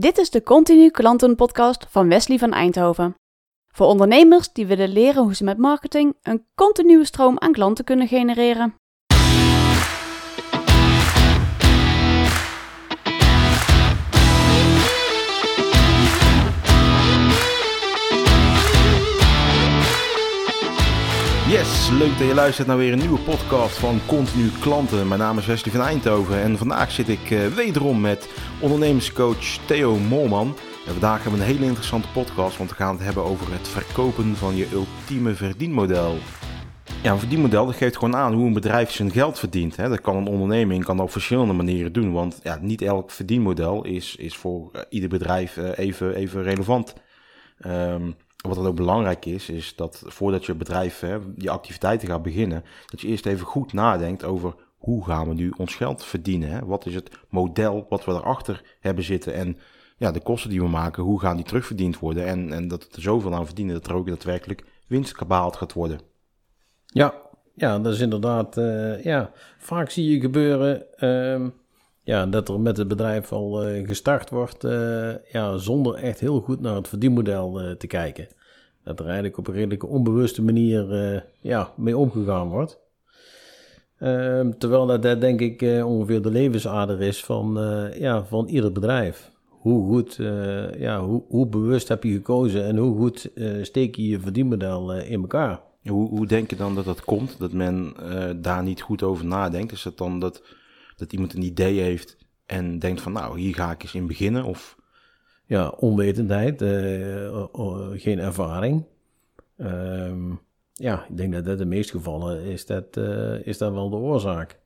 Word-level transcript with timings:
Dit 0.00 0.18
is 0.18 0.30
de 0.30 0.42
Continu 0.42 0.90
Klanten 0.90 1.36
Podcast 1.36 1.86
van 1.88 2.08
Wesley 2.08 2.38
van 2.38 2.52
Eindhoven. 2.52 3.14
Voor 3.74 3.86
ondernemers 3.86 4.52
die 4.52 4.66
willen 4.66 4.88
leren 4.88 5.22
hoe 5.22 5.34
ze 5.34 5.44
met 5.44 5.58
marketing 5.58 6.16
een 6.22 6.46
continue 6.54 7.04
stroom 7.04 7.38
aan 7.38 7.52
klanten 7.52 7.84
kunnen 7.84 8.08
genereren. 8.08 8.74
Yes, 21.48 21.90
leuk 21.90 22.18
dat 22.18 22.26
je 22.28 22.34
luistert 22.34 22.66
naar 22.66 22.76
weer 22.76 22.92
een 22.92 22.98
nieuwe 22.98 23.18
podcast 23.18 23.78
van 23.78 24.00
Continu 24.06 24.48
Klanten. 24.60 25.08
Mijn 25.08 25.20
naam 25.20 25.38
is 25.38 25.46
Wesley 25.46 25.74
van 25.74 25.84
Eindhoven 25.84 26.42
en 26.42 26.58
vandaag 26.58 26.90
zit 26.90 27.08
ik 27.08 27.30
uh, 27.30 27.46
wederom 27.46 28.00
met 28.00 28.28
ondernemerscoach 28.60 29.58
Theo 29.66 29.96
Molman. 29.96 30.56
En 30.86 30.92
vandaag 30.92 31.22
hebben 31.22 31.40
we 31.40 31.46
een 31.46 31.52
hele 31.52 31.66
interessante 31.66 32.08
podcast, 32.08 32.56
want 32.56 32.70
we 32.70 32.76
gaan 32.76 32.94
het 32.94 33.04
hebben 33.04 33.24
over 33.24 33.52
het 33.52 33.68
verkopen 33.68 34.36
van 34.36 34.56
je 34.56 34.68
ultieme 34.72 35.34
verdienmodel. 35.34 36.16
Ja, 37.02 37.12
een 37.12 37.18
verdienmodel 37.18 37.66
dat 37.66 37.76
geeft 37.76 37.96
gewoon 37.96 38.16
aan 38.16 38.32
hoe 38.32 38.46
een 38.46 38.52
bedrijf 38.52 38.90
zijn 38.90 39.10
geld 39.10 39.38
verdient. 39.38 39.76
Hè. 39.76 39.88
Dat 39.88 40.00
kan 40.00 40.16
een 40.16 40.26
onderneming 40.26 40.84
kan 40.84 40.96
dat 40.96 41.06
op 41.06 41.12
verschillende 41.12 41.52
manieren 41.52 41.92
doen, 41.92 42.12
want 42.12 42.40
ja, 42.42 42.58
niet 42.60 42.82
elk 42.82 43.10
verdienmodel 43.10 43.84
is, 43.84 44.16
is 44.16 44.36
voor 44.36 44.70
uh, 44.72 44.82
ieder 44.88 45.08
bedrijf 45.08 45.56
uh, 45.56 45.70
even, 45.76 46.14
even 46.14 46.42
relevant. 46.42 46.94
Um, 47.66 48.16
wat 48.46 48.54
dan 48.54 48.66
ook 48.66 48.76
belangrijk 48.76 49.24
is, 49.24 49.48
is 49.48 49.74
dat 49.76 50.02
voordat 50.06 50.46
je 50.46 50.54
bedrijf, 50.54 51.00
hè, 51.00 51.18
je 51.36 51.50
activiteiten 51.50 52.08
gaat 52.08 52.22
beginnen, 52.22 52.64
dat 52.86 53.00
je 53.00 53.08
eerst 53.08 53.26
even 53.26 53.46
goed 53.46 53.72
nadenkt 53.72 54.24
over 54.24 54.54
hoe 54.76 55.04
gaan 55.04 55.28
we 55.28 55.34
nu 55.34 55.52
ons 55.56 55.74
geld 55.74 56.04
verdienen. 56.04 56.50
Hè? 56.50 56.64
Wat 56.64 56.86
is 56.86 56.94
het 56.94 57.10
model 57.28 57.86
wat 57.88 58.04
we 58.04 58.12
erachter 58.12 58.62
hebben 58.80 59.04
zitten 59.04 59.34
en 59.34 59.58
ja, 59.96 60.10
de 60.10 60.20
kosten 60.20 60.50
die 60.50 60.60
we 60.60 60.68
maken, 60.68 61.02
hoe 61.02 61.20
gaan 61.20 61.36
die 61.36 61.44
terugverdiend 61.44 61.98
worden 61.98 62.26
en, 62.26 62.52
en 62.52 62.68
dat 62.68 62.88
er 62.92 63.02
zoveel 63.02 63.34
aan 63.34 63.46
verdienen 63.46 63.74
dat 63.74 63.86
er 63.86 63.94
ook 63.94 64.08
daadwerkelijk 64.08 64.64
winst 64.86 65.16
gebaald 65.16 65.56
gaat 65.56 65.72
worden. 65.72 66.00
Ja, 66.86 67.14
ja 67.54 67.78
dat 67.78 67.92
is 67.92 68.00
inderdaad, 68.00 68.56
uh, 68.56 69.04
ja, 69.04 69.30
vaak 69.58 69.90
zie 69.90 70.10
je 70.10 70.20
gebeuren 70.20 70.84
uh, 70.98 71.48
ja, 72.08 72.26
dat 72.26 72.48
er 72.48 72.60
met 72.60 72.76
het 72.76 72.88
bedrijf 72.88 73.32
al 73.32 73.68
uh, 73.68 73.86
gestart 73.88 74.30
wordt, 74.30 74.64
uh, 74.64 75.10
ja, 75.30 75.56
zonder 75.56 75.94
echt 75.94 76.20
heel 76.20 76.40
goed 76.40 76.60
naar 76.60 76.74
het 76.74 76.88
verdienmodel 76.88 77.62
uh, 77.62 77.70
te 77.70 77.86
kijken. 77.86 78.28
Dat 78.84 78.98
er 78.98 79.04
eigenlijk 79.04 79.36
op 79.36 79.48
een 79.48 79.54
redelijk 79.54 79.88
onbewuste 79.88 80.42
manier 80.42 81.24
ja, 81.40 81.72
mee 81.76 81.96
omgegaan 81.96 82.48
wordt. 82.48 82.80
Ehm, 83.98 84.50
terwijl 84.58 84.86
dat, 84.86 85.02
dat 85.02 85.20
denk 85.20 85.40
ik 85.40 85.84
ongeveer 85.84 86.22
de 86.22 86.30
levensader 86.30 87.00
is 87.00 87.24
van, 87.24 87.58
ja, 87.98 88.24
van 88.24 88.46
ieder 88.46 88.72
bedrijf. 88.72 89.30
Hoe 89.48 89.86
goed, 89.92 90.14
ja, 90.78 91.04
hoe, 91.04 91.22
hoe 91.28 91.46
bewust 91.46 91.88
heb 91.88 92.02
je 92.02 92.12
gekozen 92.12 92.64
en 92.64 92.76
hoe 92.76 92.96
goed 92.96 93.30
steek 93.62 93.96
je 93.96 94.08
je 94.08 94.20
verdienmodel 94.20 94.94
in 94.94 95.20
elkaar? 95.20 95.60
Hoe, 95.82 96.08
hoe 96.08 96.26
denk 96.26 96.50
je 96.50 96.56
dan 96.56 96.74
dat 96.74 96.84
dat 96.84 97.04
komt, 97.04 97.38
dat 97.38 97.52
men 97.52 97.94
daar 98.40 98.62
niet 98.62 98.80
goed 98.80 99.02
over 99.02 99.26
nadenkt? 99.26 99.72
Is 99.72 99.84
het 99.84 99.96
dan 99.96 100.20
dat 100.20 100.42
dat 100.98 101.12
iemand 101.12 101.34
een 101.34 101.42
idee 101.42 101.80
heeft 101.80 102.16
en 102.46 102.78
denkt 102.78 103.00
van 103.00 103.12
nou, 103.12 103.40
hier 103.40 103.54
ga 103.54 103.70
ik 103.70 103.82
eens 103.82 103.94
in 103.94 104.06
beginnen? 104.06 104.44
Of... 104.44 104.76
Ja, 105.44 105.68
onwetendheid, 105.68 106.62
uh, 106.62 107.44
geen 107.92 108.18
ervaring. 108.18 108.84
Uh, 109.56 110.32
ja, 110.72 111.06
ik 111.08 111.16
denk 111.16 111.32
dat 111.32 111.44
dat 111.44 111.58
de 111.58 111.64
meeste 111.64 111.92
gevallen 111.92 112.42
is 112.42 112.66
dat, 112.66 112.96
uh, 112.96 113.46
is 113.46 113.58
dat 113.58 113.72
wel 113.72 113.90
de 113.90 113.96
oorzaak. 113.96 114.60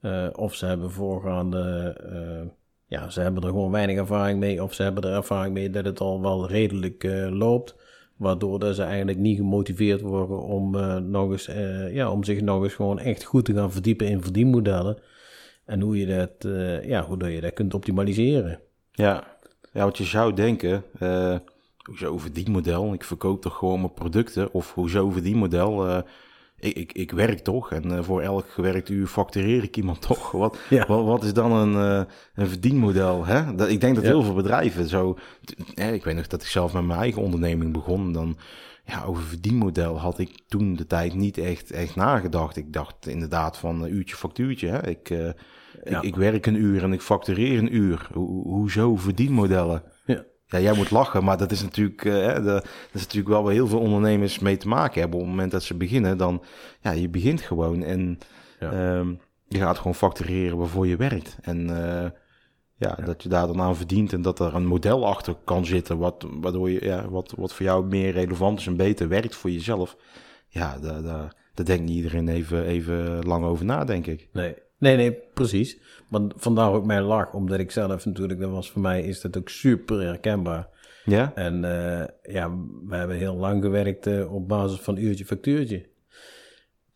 Uh, 0.00 0.26
of 0.32 0.54
ze 0.54 0.66
hebben 0.66 0.90
voorgaande, 0.90 2.40
ja, 2.86 3.10
ze 3.10 3.20
hebben 3.20 3.42
er 3.42 3.48
gewoon 3.48 3.70
weinig 3.70 3.96
ervaring 3.96 4.38
mee, 4.38 4.62
of 4.62 4.74
ze 4.74 4.82
hebben 4.82 5.02
er 5.02 5.12
ervaring 5.12 5.54
mee 5.54 5.70
dat 5.70 5.84
het 5.84 6.00
al 6.00 6.20
wel 6.20 6.48
redelijk 6.48 7.06
loopt. 7.30 7.76
Waardoor 8.16 8.58
dat 8.58 8.74
ze 8.74 8.82
eigenlijk 8.82 9.18
niet 9.18 9.36
gemotiveerd 9.36 10.00
worden 10.00 10.42
om, 10.42 10.70
nog 11.10 11.30
eens, 11.30 11.46
ja, 11.92 12.10
om 12.10 12.24
zich 12.24 12.40
nog 12.40 12.62
eens 12.62 12.74
gewoon 12.74 12.98
echt 12.98 13.24
goed 13.24 13.44
te 13.44 13.54
gaan 13.54 13.72
verdiepen 13.72 14.06
in 14.06 14.22
verdienmodellen. 14.22 14.98
En 15.66 15.80
hoe 15.80 15.98
je 15.98 16.06
dat, 16.06 16.44
uh, 16.46 16.84
ja, 16.84 17.04
hoe 17.04 17.32
je 17.32 17.40
dat 17.40 17.52
kunt 17.52 17.74
optimaliseren. 17.74 18.60
Ja, 18.92 19.36
ja 19.72 19.82
want 19.82 19.98
je 19.98 20.04
zou 20.04 20.34
denken, 20.34 20.84
uh, 21.02 21.36
hoezo 21.82 22.18
verdienmodel? 22.18 22.92
Ik 22.92 23.04
verkoop 23.04 23.42
toch 23.42 23.56
gewoon 23.56 23.80
mijn 23.80 23.92
producten? 23.92 24.52
Of 24.52 24.74
hoezo 24.74 25.10
verdienmodel? 25.10 25.88
Uh, 25.88 25.98
ik, 26.58 26.76
ik, 26.76 26.92
ik 26.92 27.10
werk 27.10 27.38
toch 27.38 27.72
en 27.72 28.04
voor 28.04 28.22
elk 28.22 28.50
gewerkt 28.50 28.88
uur 28.88 29.06
factureer 29.06 29.62
ik 29.62 29.76
iemand 29.76 30.00
toch. 30.08 30.30
Wat, 30.30 30.58
ja. 30.68 30.86
wat, 30.86 31.04
wat, 31.04 31.24
is 31.24 31.32
dan 31.32 31.52
een, 31.52 32.06
een 32.34 32.48
verdienmodel? 32.48 33.24
Hè? 33.24 33.54
Dat, 33.54 33.68
ik 33.68 33.80
denk 33.80 33.94
dat 33.94 34.04
ja. 34.04 34.10
heel 34.10 34.22
veel 34.22 34.34
bedrijven 34.34 34.88
zo... 34.88 35.18
Ja, 35.74 35.84
ik 35.84 36.04
weet 36.04 36.16
nog 36.16 36.26
dat 36.26 36.42
ik 36.42 36.48
zelf 36.48 36.72
met 36.72 36.84
mijn 36.84 37.00
eigen 37.00 37.22
onderneming 37.22 37.72
begon. 37.72 38.12
Dan, 38.12 38.36
ja, 38.86 39.04
over 39.04 39.22
verdienmodel 39.22 40.00
had 40.00 40.18
ik 40.18 40.40
toen 40.48 40.76
de 40.76 40.86
tijd 40.86 41.14
niet 41.14 41.38
echt, 41.38 41.70
echt 41.70 41.96
nagedacht. 41.96 42.56
Ik 42.56 42.72
dacht 42.72 43.06
inderdaad 43.06 43.58
van 43.58 43.82
een 43.82 43.94
uurtje 43.94 44.16
factuurtje. 44.16 44.68
Hè? 44.68 44.88
Ik, 44.88 45.10
uh, 45.10 45.18
ja. 45.84 45.98
ik, 45.98 46.02
ik, 46.02 46.16
werk 46.16 46.46
een 46.46 46.54
uur 46.54 46.82
en 46.82 46.92
ik 46.92 47.00
factureer 47.00 47.58
een 47.58 47.76
uur. 47.76 48.08
Ho 48.12 48.42
hoezo 48.42 48.96
verdienmodellen? 48.96 49.82
Ja. 50.04 50.24
ja, 50.46 50.60
jij 50.60 50.72
moet 50.72 50.90
lachen, 50.90 51.24
maar 51.24 51.36
dat 51.36 51.50
is 51.50 51.62
natuurlijk, 51.62 52.04
uh, 52.04 52.34
de, 52.34 52.42
dat 52.42 52.64
is 52.92 53.00
natuurlijk 53.00 53.28
wel 53.28 53.42
waar 53.42 53.52
heel 53.52 53.68
veel 53.68 53.80
ondernemers 53.80 54.38
mee 54.38 54.56
te 54.56 54.68
maken 54.68 55.00
hebben. 55.00 55.18
Op 55.18 55.24
het 55.24 55.34
moment 55.34 55.52
dat 55.52 55.62
ze 55.62 55.74
beginnen, 55.74 56.18
dan, 56.18 56.42
ja, 56.80 56.90
je 56.90 57.08
begint 57.08 57.40
gewoon 57.40 57.82
en 57.82 58.18
ja. 58.60 58.96
um, 58.98 59.20
je 59.48 59.58
gaat 59.58 59.76
gewoon 59.76 59.94
factureren 59.94 60.58
waarvoor 60.58 60.86
je 60.86 60.96
werkt. 60.96 61.36
En 61.42 61.68
uh, 61.68 62.06
ja, 62.76 62.94
dat 63.04 63.22
je 63.22 63.28
daar 63.28 63.46
dan 63.46 63.60
aan 63.60 63.76
verdient 63.76 64.12
en 64.12 64.22
dat 64.22 64.40
er 64.40 64.54
een 64.54 64.66
model 64.66 65.06
achter 65.06 65.36
kan 65.44 65.64
zitten, 65.64 65.98
wat, 65.98 66.26
waardoor 66.40 66.70
je, 66.70 66.84
ja, 66.84 67.08
wat, 67.08 67.34
wat 67.36 67.52
voor 67.52 67.66
jou 67.66 67.86
meer 67.86 68.12
relevant 68.12 68.58
is 68.58 68.66
en 68.66 68.76
beter 68.76 69.08
werkt 69.08 69.34
voor 69.34 69.50
jezelf. 69.50 69.96
Ja, 70.48 70.78
daar, 70.78 71.02
daar, 71.02 71.34
daar 71.54 71.66
denkt 71.66 71.84
niet 71.84 71.96
iedereen 71.96 72.28
even, 72.28 72.64
even 72.64 73.24
lang 73.26 73.44
over 73.44 73.64
na, 73.64 73.84
denk 73.84 74.06
ik. 74.06 74.28
Nee, 74.32 74.54
nee, 74.78 74.96
nee, 74.96 75.12
precies. 75.34 75.78
Maar 76.08 76.20
vandaar 76.36 76.72
ook 76.72 76.84
mijn 76.84 77.02
lach, 77.02 77.32
omdat 77.32 77.58
ik 77.58 77.70
zelf 77.70 78.04
natuurlijk, 78.04 78.40
dat 78.40 78.50
was 78.50 78.70
voor 78.70 78.82
mij, 78.82 79.02
is 79.02 79.20
dat 79.20 79.36
ook 79.36 79.48
super 79.48 80.00
herkenbaar. 80.00 80.68
Ja? 81.04 81.32
En 81.34 81.54
uh, 81.54 82.32
ja, 82.34 82.56
we 82.86 82.96
hebben 82.96 83.16
heel 83.16 83.36
lang 83.36 83.62
gewerkt 83.62 84.06
uh, 84.06 84.34
op 84.34 84.48
basis 84.48 84.78
van 84.80 84.96
uurtje 84.96 85.24
factuurtje. 85.24 85.86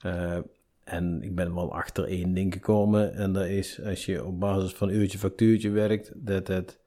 Uh, 0.06 0.38
en 0.90 1.22
ik 1.22 1.34
ben 1.34 1.54
wel 1.54 1.74
achter 1.74 2.04
één 2.04 2.34
ding 2.34 2.52
gekomen. 2.52 3.14
En 3.14 3.32
dat 3.32 3.46
is 3.46 3.82
als 3.82 4.04
je 4.04 4.24
op 4.24 4.40
basis 4.40 4.72
van 4.72 4.90
uurtje 4.90 5.18
factuurtje 5.18 5.70
werkt, 5.70 6.12
dat 6.14 6.46
het 6.46 6.80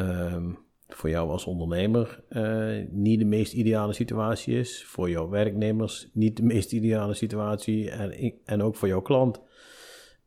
um, 0.00 0.58
voor 0.88 1.10
jou 1.10 1.30
als 1.30 1.44
ondernemer 1.44 2.24
uh, 2.30 2.86
niet 2.90 3.18
de 3.18 3.24
meest 3.24 3.52
ideale 3.52 3.92
situatie 3.92 4.58
is. 4.58 4.84
Voor 4.84 5.10
jouw 5.10 5.28
werknemers 5.28 6.08
niet 6.12 6.36
de 6.36 6.42
meest 6.42 6.72
ideale 6.72 7.14
situatie. 7.14 7.90
En, 7.90 8.34
en 8.44 8.62
ook 8.62 8.76
voor 8.76 8.88
jouw 8.88 9.02
klant 9.02 9.40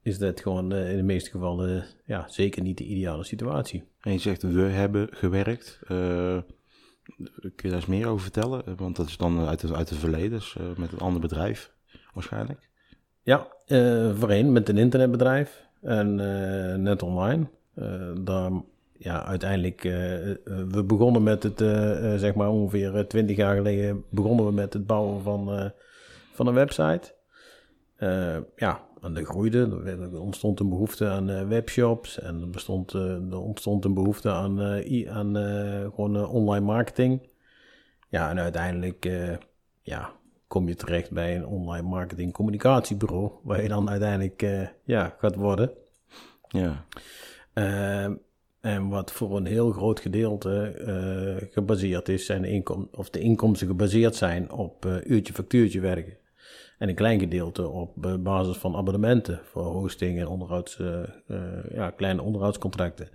is 0.01 0.17
dat 0.17 0.41
gewoon 0.41 0.73
uh, 0.73 0.91
in 0.91 0.97
de 0.97 1.03
meeste 1.03 1.29
gevallen 1.29 1.85
ja, 2.05 2.27
zeker 2.27 2.61
niet 2.61 2.77
de 2.77 2.83
ideale 2.83 3.23
situatie. 3.23 3.83
En 3.99 4.11
je 4.11 4.19
zegt 4.19 4.41
we 4.41 4.61
hebben 4.61 5.07
gewerkt. 5.11 5.79
Uh, 5.83 5.87
kun 7.39 7.51
je 7.55 7.69
daar 7.69 7.73
eens 7.73 7.85
meer 7.85 8.07
over 8.07 8.21
vertellen? 8.21 8.75
Want 8.75 8.95
dat 8.95 9.07
is 9.07 9.17
dan 9.17 9.45
uit, 9.45 9.61
het, 9.61 9.73
uit 9.73 9.89
het 9.89 9.99
verleden, 9.99 10.29
dus, 10.29 10.55
met 10.77 10.91
een 10.91 10.99
ander 10.99 11.21
bedrijf 11.21 11.73
waarschijnlijk. 12.13 12.69
Ja, 13.25 13.47
uh, 13.67 14.15
voorheen 14.15 14.51
met 14.51 14.69
een 14.69 14.77
internetbedrijf 14.77 15.67
en 15.81 16.19
uh, 16.19 16.75
net 16.75 17.03
online. 17.03 17.47
Uh, 17.75 18.11
daar, 18.21 18.51
ja, 18.97 19.25
uiteindelijk, 19.25 19.81
we 20.69 20.83
begonnen 20.87 21.23
met 21.23 21.43
het, 21.43 21.59
zeg 22.19 22.35
maar 22.35 22.49
ongeveer 22.49 23.07
20 23.07 23.35
jaar 23.35 23.55
geleden, 23.55 24.03
begonnen 24.09 24.45
we 24.45 24.51
met 24.51 24.73
het 24.73 24.87
bouwen 24.87 25.21
van, 25.21 25.71
van 26.33 26.47
een 26.47 26.53
website. 26.53 27.13
ja, 28.55 28.81
en 29.01 29.13
dat 29.13 29.25
groeide. 29.25 29.81
Er 29.85 30.21
ontstond 30.21 30.59
een 30.59 30.69
behoefte 30.69 31.07
aan 31.07 31.47
webshops 31.47 32.19
en 32.19 32.41
er, 32.41 32.49
bestond, 32.49 32.93
er 32.93 33.39
ontstond 33.39 33.85
een 33.85 33.93
behoefte 33.93 34.31
aan, 34.31 34.61
aan 35.09 35.35
gewoon 35.95 36.27
online 36.27 36.65
marketing. 36.65 37.21
Ja, 38.09 38.29
en 38.29 38.39
uiteindelijk, 38.39 39.09
ja, 39.81 40.11
kom 40.47 40.67
je 40.67 40.75
terecht 40.75 41.11
bij 41.11 41.35
een 41.35 41.45
online 41.45 41.87
marketing 41.87 42.33
communicatiebureau, 42.33 43.31
waar 43.43 43.61
je 43.61 43.67
dan 43.67 43.89
uiteindelijk 43.89 44.41
uh, 44.41 44.67
ja, 44.83 45.15
gaat 45.17 45.35
worden. 45.35 45.71
Ja. 46.47 46.85
Uh, 47.53 48.15
en 48.59 48.89
wat 48.89 49.11
voor 49.11 49.37
een 49.37 49.45
heel 49.45 49.71
groot 49.71 49.99
gedeelte 49.99 50.75
uh, 51.41 51.47
gebaseerd 51.51 52.09
is, 52.09 52.25
zijn 52.25 52.41
de, 52.41 52.49
inkom 52.49 52.87
of 52.91 53.09
de 53.09 53.19
inkomsten 53.19 53.67
gebaseerd 53.67 54.15
zijn 54.15 54.51
op 54.51 55.01
uurtje 55.03 55.33
factuurtje 55.33 55.79
werken. 55.79 56.17
En 56.77 56.89
een 56.89 56.95
klein 56.95 57.19
gedeelte 57.19 57.67
op 57.67 58.17
basis 58.19 58.57
van 58.57 58.75
abonnementen 58.75 59.39
voor 59.43 59.63
hosting 59.63 60.19
en 60.19 60.27
onderhouds, 60.27 60.81
ja, 61.69 61.89
kleine 61.89 62.21
onderhoudscontracten. 62.21 63.09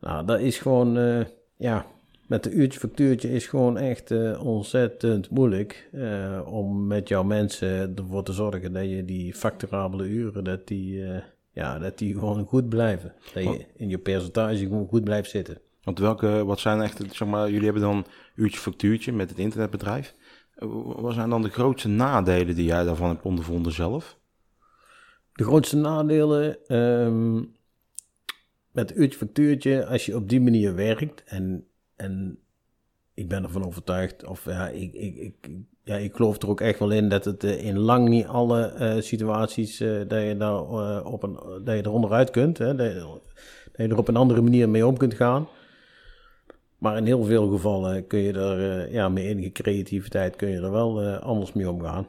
Nou, 0.00 0.26
dat 0.26 0.40
is 0.40 0.58
gewoon, 0.58 1.26
ja, 1.56 1.86
met 2.26 2.44
de 2.44 2.50
uurtje 2.50 2.80
factuurtje 2.80 3.32
is 3.32 3.46
gewoon 3.46 3.78
echt 3.78 4.10
uh, 4.10 4.46
ontzettend 4.46 5.30
moeilijk 5.30 5.88
uh, 5.92 6.40
om 6.44 6.86
met 6.86 7.08
jouw 7.08 7.22
mensen 7.22 7.96
ervoor 7.96 8.22
te 8.22 8.32
zorgen 8.32 8.72
dat 8.72 8.90
je 8.90 9.04
die 9.04 9.34
facturabele 9.34 10.04
uren, 10.04 10.44
dat 10.44 10.66
die, 10.66 10.96
uh, 10.96 11.16
ja, 11.50 11.78
dat 11.78 11.98
die 11.98 12.14
gewoon 12.14 12.46
goed 12.46 12.68
blijven. 12.68 13.14
Dat 13.34 13.42
je 13.42 13.66
in 13.76 13.88
je 13.88 13.98
percentage 13.98 14.58
gewoon 14.58 14.88
goed 14.88 15.04
blijft 15.04 15.30
zitten. 15.30 15.58
Want 15.82 15.98
welke, 15.98 16.44
wat 16.44 16.60
zijn 16.60 16.80
echt, 16.80 17.02
zeg 17.10 17.28
maar, 17.28 17.50
jullie 17.50 17.64
hebben 17.64 17.82
dan 17.82 18.06
uurtje 18.34 18.60
factuurtje 18.60 19.12
met 19.12 19.30
het 19.30 19.38
internetbedrijf. 19.38 20.14
Eh, 20.54 20.68
Wat 20.84 21.14
zijn 21.14 21.30
dan 21.30 21.42
de 21.42 21.50
grootste 21.50 21.88
nadelen 21.88 22.54
die 22.54 22.64
jij 22.64 22.84
daarvan 22.84 23.08
hebt 23.08 23.24
ondervonden 23.24 23.72
zelf? 23.72 24.18
De 25.32 25.44
grootste 25.44 25.76
nadelen 25.76 26.66
ehm, 26.66 27.42
met 28.72 28.96
uurtje 28.96 29.18
factuurtje, 29.18 29.86
als 29.86 30.06
je 30.06 30.16
op 30.16 30.28
die 30.28 30.40
manier 30.40 30.74
werkt 30.74 31.24
en, 31.24 31.65
en 31.96 32.38
ik 33.16 33.28
ben 33.28 33.42
ervan 33.42 33.66
overtuigd, 33.66 34.24
of 34.24 34.44
ja, 34.44 34.68
ik, 34.68 34.92
ik, 34.92 35.16
ik, 35.16 35.50
ja, 35.82 35.96
ik 35.96 36.14
geloof 36.14 36.42
er 36.42 36.48
ook 36.48 36.60
echt 36.60 36.78
wel 36.78 36.90
in 36.90 37.08
dat 37.08 37.24
het 37.24 37.44
eh, 37.44 37.64
in 37.64 37.78
lang 37.78 38.08
niet 38.08 38.26
alle 38.26 38.64
eh, 38.66 39.00
situaties 39.00 39.80
eh, 39.80 40.00
dat 40.08 40.22
je 40.22 40.36
daar 40.36 41.02
op 41.04 41.22
een, 41.22 41.34
dat 41.64 41.76
je 41.76 41.82
er 41.82 41.90
onderuit 41.90 42.30
kunt, 42.30 42.58
hè, 42.58 42.74
dat, 42.74 42.92
je, 42.92 43.20
er 43.72 43.98
op 43.98 44.08
een 44.08 44.16
andere 44.16 44.40
manier 44.40 44.68
mee 44.68 44.86
om 44.86 44.96
kunt 44.96 45.14
gaan. 45.14 45.48
Maar 46.78 46.96
in 46.96 47.06
heel 47.06 47.24
veel 47.24 47.48
gevallen 47.48 48.06
kun 48.06 48.18
je 48.18 48.32
er 48.32 48.92
ja, 48.92 49.08
met 49.08 49.22
enige 49.22 49.52
creativiteit 49.52 50.36
kun 50.36 50.48
je 50.48 50.60
er 50.60 50.70
wel 50.70 51.06
anders 51.06 51.52
mee 51.52 51.70
omgaan. 51.70 52.06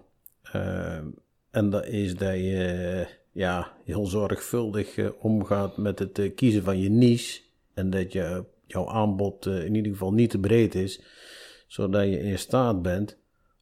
En 1.51 1.69
dat 1.69 1.86
is 1.86 2.16
dat 2.16 2.33
je 2.33 3.07
ja, 3.31 3.72
heel 3.83 4.06
zorgvuldig 4.06 5.13
omgaat 5.19 5.78
met 5.78 6.00
het 6.00 6.31
kiezen 6.36 6.63
van 6.63 6.80
je 6.80 6.90
niche. 6.90 7.42
En 7.74 7.90
dat 7.90 8.13
je, 8.13 8.45
jouw 8.68 8.88
aanbod 8.90 9.46
eh, 9.46 9.66
in 9.66 9.75
ieder 9.75 9.92
geval 9.92 10.14
niet 10.14 10.30
te 10.30 10.40
breed 10.40 10.75
is. 10.75 11.02
Zodat 11.68 12.04
je 12.04 12.19
in 12.19 12.40
staat 12.40 12.81
bent 12.81 13.18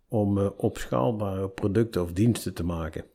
om 0.08 0.38
eh, 0.38 0.50
opschaalbare 0.58 1.50
producten 1.50 2.02
of 2.02 2.12
diensten 2.12 2.54
te 2.54 2.64
maken. 2.64 3.06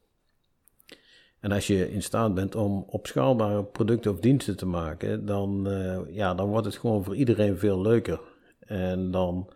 En 1.41 1.53
als 1.53 1.67
je 1.67 1.91
in 1.91 2.03
staat 2.03 2.35
bent 2.35 2.55
om 2.55 2.85
opschaalbare 2.87 3.65
producten 3.65 4.11
of 4.11 4.21
diensten 4.21 4.57
te 4.57 4.67
maken, 4.67 5.27
dan, 5.27 5.69
eh, 5.69 6.01
ja, 6.09 6.35
dan 6.35 6.49
wordt 6.49 6.67
het 6.67 6.77
gewoon 6.77 7.05
voor 7.05 7.17
iedereen 7.17 7.59
veel 7.59 7.81
leuker. 7.81 8.21
En 8.61 9.11
dan, 9.11 9.53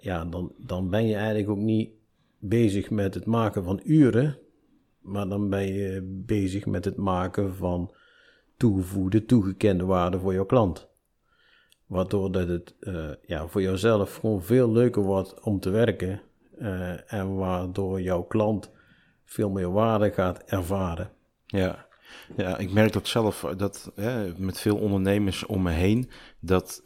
ja, 0.00 0.24
dan, 0.24 0.52
dan 0.58 0.90
ben 0.90 1.06
je 1.06 1.14
eigenlijk 1.14 1.48
ook 1.48 1.58
niet 1.58 1.90
bezig 2.38 2.90
met 2.90 3.14
het 3.14 3.26
maken 3.26 3.64
van 3.64 3.80
uren, 3.84 4.38
maar 5.00 5.28
dan 5.28 5.48
ben 5.48 5.72
je 5.72 6.22
bezig 6.26 6.66
met 6.66 6.84
het 6.84 6.96
maken 6.96 7.54
van 7.54 7.94
toegevoegde, 8.56 9.24
toegekende 9.24 9.84
waarde 9.84 10.18
voor 10.18 10.34
jouw 10.34 10.44
klant. 10.44 10.91
Waardoor 11.92 12.32
dat 12.32 12.48
het 12.48 12.74
eh, 12.80 13.10
ja, 13.26 13.46
voor 13.46 13.62
jouzelf 13.62 14.16
gewoon 14.16 14.42
veel 14.42 14.72
leuker 14.72 15.02
wordt 15.02 15.40
om 15.40 15.60
te 15.60 15.70
werken. 15.70 16.20
eh, 16.58 17.12
en 17.12 17.34
waardoor 17.36 18.00
jouw 18.00 18.22
klant 18.22 18.70
veel 19.24 19.50
meer 19.50 19.72
waarde 19.72 20.12
gaat 20.12 20.42
ervaren. 20.42 21.10
Ja. 21.46 21.86
Ja, 22.36 22.58
ik 22.58 22.72
merk 22.72 22.92
dat 22.92 23.06
zelf, 23.06 23.44
eh, 23.44 23.56
dat 23.56 23.92
hè, 23.94 24.32
met 24.38 24.60
veel 24.60 24.76
ondernemers 24.76 25.46
om 25.46 25.62
me 25.62 25.70
heen, 25.70 26.10
dat, 26.40 26.82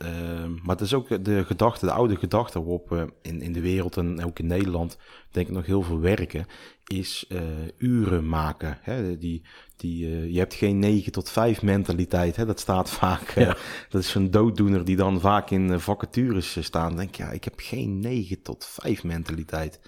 maar 0.63 0.77
het 0.77 0.81
is 0.81 0.95
ook 0.95 1.25
de 1.25 1.45
gedachte, 1.45 1.87
de 1.87 1.93
oude 1.93 2.17
gedachte 2.17 2.59
waarop 2.59 2.89
we 2.89 3.13
in, 3.23 3.41
in 3.41 3.53
de 3.53 3.61
wereld 3.61 3.97
en 3.97 4.25
ook 4.25 4.39
in 4.39 4.47
Nederland, 4.47 4.99
denk 5.31 5.49
ik 5.49 5.55
nog 5.55 5.67
heel 5.67 5.83
veel 5.83 6.01
werken, 6.01 6.47
is 6.85 7.31
uren 7.79 8.29
maken. 8.29 8.79
Hè? 8.81 9.19
Die, 9.19 9.43
die, 9.77 10.07
eh, 10.07 10.33
je 10.33 10.39
hebt 10.39 10.55
geen 10.55 10.79
9 10.79 11.13
tot 11.13 11.31
5 11.31 11.63
mentaliteit, 11.63 12.37
hè? 12.37 12.47
dat 12.47 12.61
staat 12.61 12.91
vaak, 12.91 13.29
eh, 13.29 13.45
Ja. 13.45 13.57
dat 13.89 14.03
is 14.03 14.15
een 14.15 14.31
dooddoener 14.31 14.85
die 14.85 14.97
dan 14.97 15.21
vaak 15.21 15.51
in 15.51 15.73
eh, 15.73 15.79
vacatures 15.79 16.57
staan. 16.61 16.89
Dan 16.89 16.97
denk 16.97 17.15
je, 17.15 17.23
ja, 17.23 17.31
ik 17.31 17.45
heb 17.45 17.55
geen 17.57 17.99
9 17.99 18.43
tot 18.43 18.67
5 18.69 19.05
mentaliteit. 19.05 19.81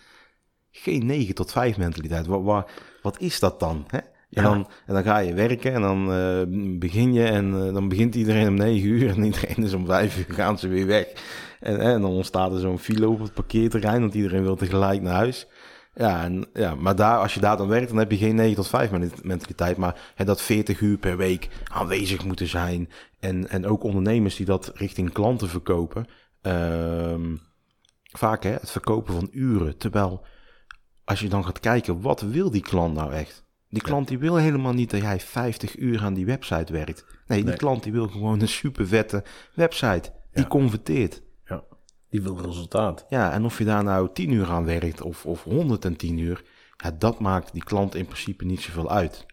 Geen 0.70 1.06
9 1.06 1.34
tot 1.34 1.52
5 1.52 1.76
mentaliteit. 1.76 2.26
Wat, 2.26 2.42
wat, 2.42 2.70
wat 3.02 3.20
is 3.20 3.40
dat 3.40 3.60
dan? 3.60 3.84
Hè? 3.88 3.98
En, 3.98 4.04
Ja. 4.28 4.42
dan, 4.42 4.68
en 4.86 4.94
dan 4.94 5.02
ga 5.02 5.18
je 5.18 5.34
werken 5.34 5.72
en 5.74 5.80
dan 5.80 6.78
begin 6.78 7.12
je 7.12 7.24
en 7.24 7.50
dan 7.50 7.88
begint 7.88 8.14
iedereen 8.14 8.48
om 8.48 8.54
9 8.54 8.88
uur 8.88 9.08
en 9.08 9.22
iedereen 9.24 9.64
is 9.64 9.72
om 9.72 9.86
5 9.86 10.18
uur 10.18 10.34
gaan 10.34 10.58
ze 10.58 10.68
weer 10.68 10.86
weg. 10.86 11.06
En, 11.60 11.80
en 11.80 12.00
dan 12.00 12.10
ontstaat 12.10 12.52
er 12.52 12.60
zo'n 12.60 12.78
file 12.78 13.08
op 13.08 13.20
het 13.20 13.34
parkeerterrein, 13.34 14.00
want 14.00 14.14
iedereen 14.14 14.42
wil 14.42 14.56
tegelijk 14.56 15.02
naar 15.02 15.14
huis. 15.14 15.46
Ja, 15.98 16.22
en, 16.24 16.46
ja, 16.54 16.74
maar 16.74 16.96
daar, 16.96 17.18
als 17.18 17.34
je 17.34 17.40
daar 17.40 17.56
dan 17.56 17.68
werkt, 17.68 17.88
dan 17.88 17.96
heb 17.98 18.10
je 18.10 18.16
geen 18.16 18.34
9 18.34 18.54
tot 18.56 18.68
5 18.68 18.90
men- 18.90 19.12
mentaliteit. 19.22 19.76
Maar 19.76 20.12
hè, 20.14 20.24
dat 20.24 20.42
40 20.42 20.80
uur 20.80 20.98
per 20.98 21.16
week 21.16 21.48
aanwezig 21.64 22.24
moeten 22.24 22.46
zijn. 22.48 22.88
En, 23.20 23.48
en 23.48 23.66
ook 23.66 23.82
ondernemers 23.82 24.36
die 24.36 24.46
dat 24.46 24.70
richting 24.74 25.12
klanten 25.12 25.48
verkopen. 25.48 26.06
Ehm, 26.42 27.36
vaak 28.02 28.42
hè, 28.42 28.50
het 28.50 28.70
verkopen 28.70 29.14
van 29.14 29.28
uren. 29.32 29.76
Terwijl, 29.76 30.24
als 31.04 31.20
je 31.20 31.28
dan 31.28 31.44
gaat 31.44 31.60
kijken, 31.60 32.00
wat 32.00 32.20
wil 32.20 32.50
die 32.50 32.62
klant 32.62 32.94
nou 32.94 33.12
echt? 33.12 33.44
Die 33.68 33.82
klant 33.82 34.08
die 34.08 34.18
wil 34.18 34.36
helemaal 34.36 34.72
niet 34.72 34.90
dat 34.90 35.00
jij 35.00 35.20
50 35.20 35.78
uur 35.78 36.02
aan 36.02 36.14
die 36.14 36.26
website 36.26 36.72
werkt. 36.72 37.04
Nee, 37.26 37.38
die 37.38 37.48
Nee. 37.48 37.56
klant 37.56 37.82
die 37.82 37.92
wil 37.92 38.08
gewoon 38.08 38.40
een 38.40 38.48
super 38.48 38.86
vette 38.86 39.24
website. 39.54 40.12
Die 40.32 40.42
Ja. 40.42 40.48
converteert. 40.48 41.22
Die 42.10 42.22
wil 42.22 42.40
resultaat. 42.40 43.06
Ja, 43.08 43.32
en 43.32 43.44
of 43.44 43.58
je 43.58 43.64
daar 43.64 43.84
nou 43.84 44.08
10 44.12 44.30
uur 44.30 44.46
aan 44.46 44.64
werkt 44.64 45.00
of, 45.00 45.26
of 45.26 45.42
110 45.42 46.18
uur, 46.18 46.44
ja, 46.76 46.90
dat 46.90 47.20
maakt 47.20 47.52
die 47.52 47.64
klant 47.64 47.94
in 47.94 48.04
principe 48.04 48.44
niet 48.44 48.60
zoveel 48.60 48.90
uit. 48.90 49.26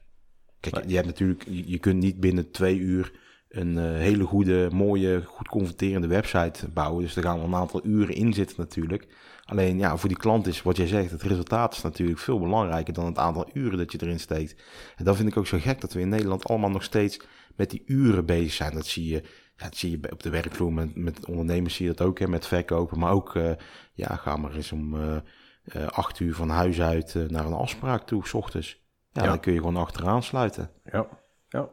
Kijk, 0.59 0.75
Nee. 0.75 0.87
je 0.87 0.95
hebt 0.95 1.07
natuurlijk, 1.07 1.43
je, 1.49 1.69
je 1.69 1.77
kunt 1.79 2.01
niet 2.01 2.19
binnen 2.19 2.51
twee 2.51 2.77
uur 2.77 3.11
een 3.49 3.77
eh, 3.77 3.83
hele 3.83 4.23
goede, 4.23 4.69
mooie, 4.71 5.23
goed 5.25 5.47
converterende 5.47 6.07
website 6.07 6.69
bouwen. 6.69 7.03
Dus 7.03 7.15
er 7.15 7.23
gaan 7.23 7.37
wel 7.37 7.45
een 7.47 7.55
aantal 7.55 7.85
uren 7.85 8.15
in 8.15 8.33
zitten 8.33 8.55
natuurlijk. 8.57 9.07
Alleen 9.45 9.77
ja, 9.77 9.97
voor 9.97 10.09
die 10.09 10.17
klant 10.17 10.47
is 10.47 10.61
wat 10.61 10.77
jij 10.77 10.87
zegt, 10.87 11.11
het 11.11 11.21
resultaat 11.21 11.73
is 11.73 11.81
natuurlijk 11.81 12.19
veel 12.19 12.39
belangrijker 12.39 12.93
dan 12.93 13.05
het 13.05 13.17
aantal 13.17 13.49
uren 13.53 13.77
dat 13.77 13.91
je 13.91 14.01
erin 14.01 14.19
steekt. 14.19 14.61
En 14.95 15.05
dat 15.05 15.15
vind 15.15 15.27
ik 15.27 15.37
ook 15.37 15.47
zo 15.47 15.57
gek 15.61 15.81
dat 15.81 15.93
we 15.93 15.99
in 15.99 16.09
Nederland 16.09 16.45
allemaal 16.45 16.69
nog 16.69 16.83
steeds 16.83 17.19
met 17.55 17.69
die 17.69 17.83
uren 17.85 18.25
bezig 18.25 18.53
zijn. 18.53 18.73
Dat 18.73 18.85
zie 18.85 19.07
je, 19.07 19.23
ja, 19.57 19.63
dat 19.63 19.75
zie 19.75 19.91
je 19.99 20.11
op 20.11 20.23
de 20.23 20.29
werkvloer 20.29 20.73
met, 20.73 20.95
met 20.95 21.25
ondernemers 21.25 21.75
zie 21.75 21.85
je 21.87 21.93
dat 21.93 22.07
ook, 22.07 22.19
hè, 22.19 22.27
met 22.27 22.47
verkopen. 22.47 22.99
Maar 22.99 23.11
ook, 23.11 23.35
eh, 23.35 23.51
ja, 23.93 24.15
ga 24.15 24.35
maar 24.37 24.55
eens 24.55 24.71
om 24.71 24.95
eh, 25.01 25.15
eh, 25.63 25.87
acht 25.87 26.19
uur 26.19 26.35
van 26.35 26.49
huis 26.49 26.81
uit 26.81 27.15
naar 27.29 27.45
een 27.45 27.53
afspraak 27.53 28.05
toe, 28.07 28.27
s 28.27 28.33
ochtends. 28.33 28.83
Ja, 29.11 29.21
Ja. 29.23 29.27
dan 29.27 29.39
kun 29.39 29.53
je 29.53 29.59
gewoon 29.59 29.75
achteraan 29.77 30.23
sluiten. 30.23 30.71
Ja, 30.91 31.07
ja. 31.49 31.69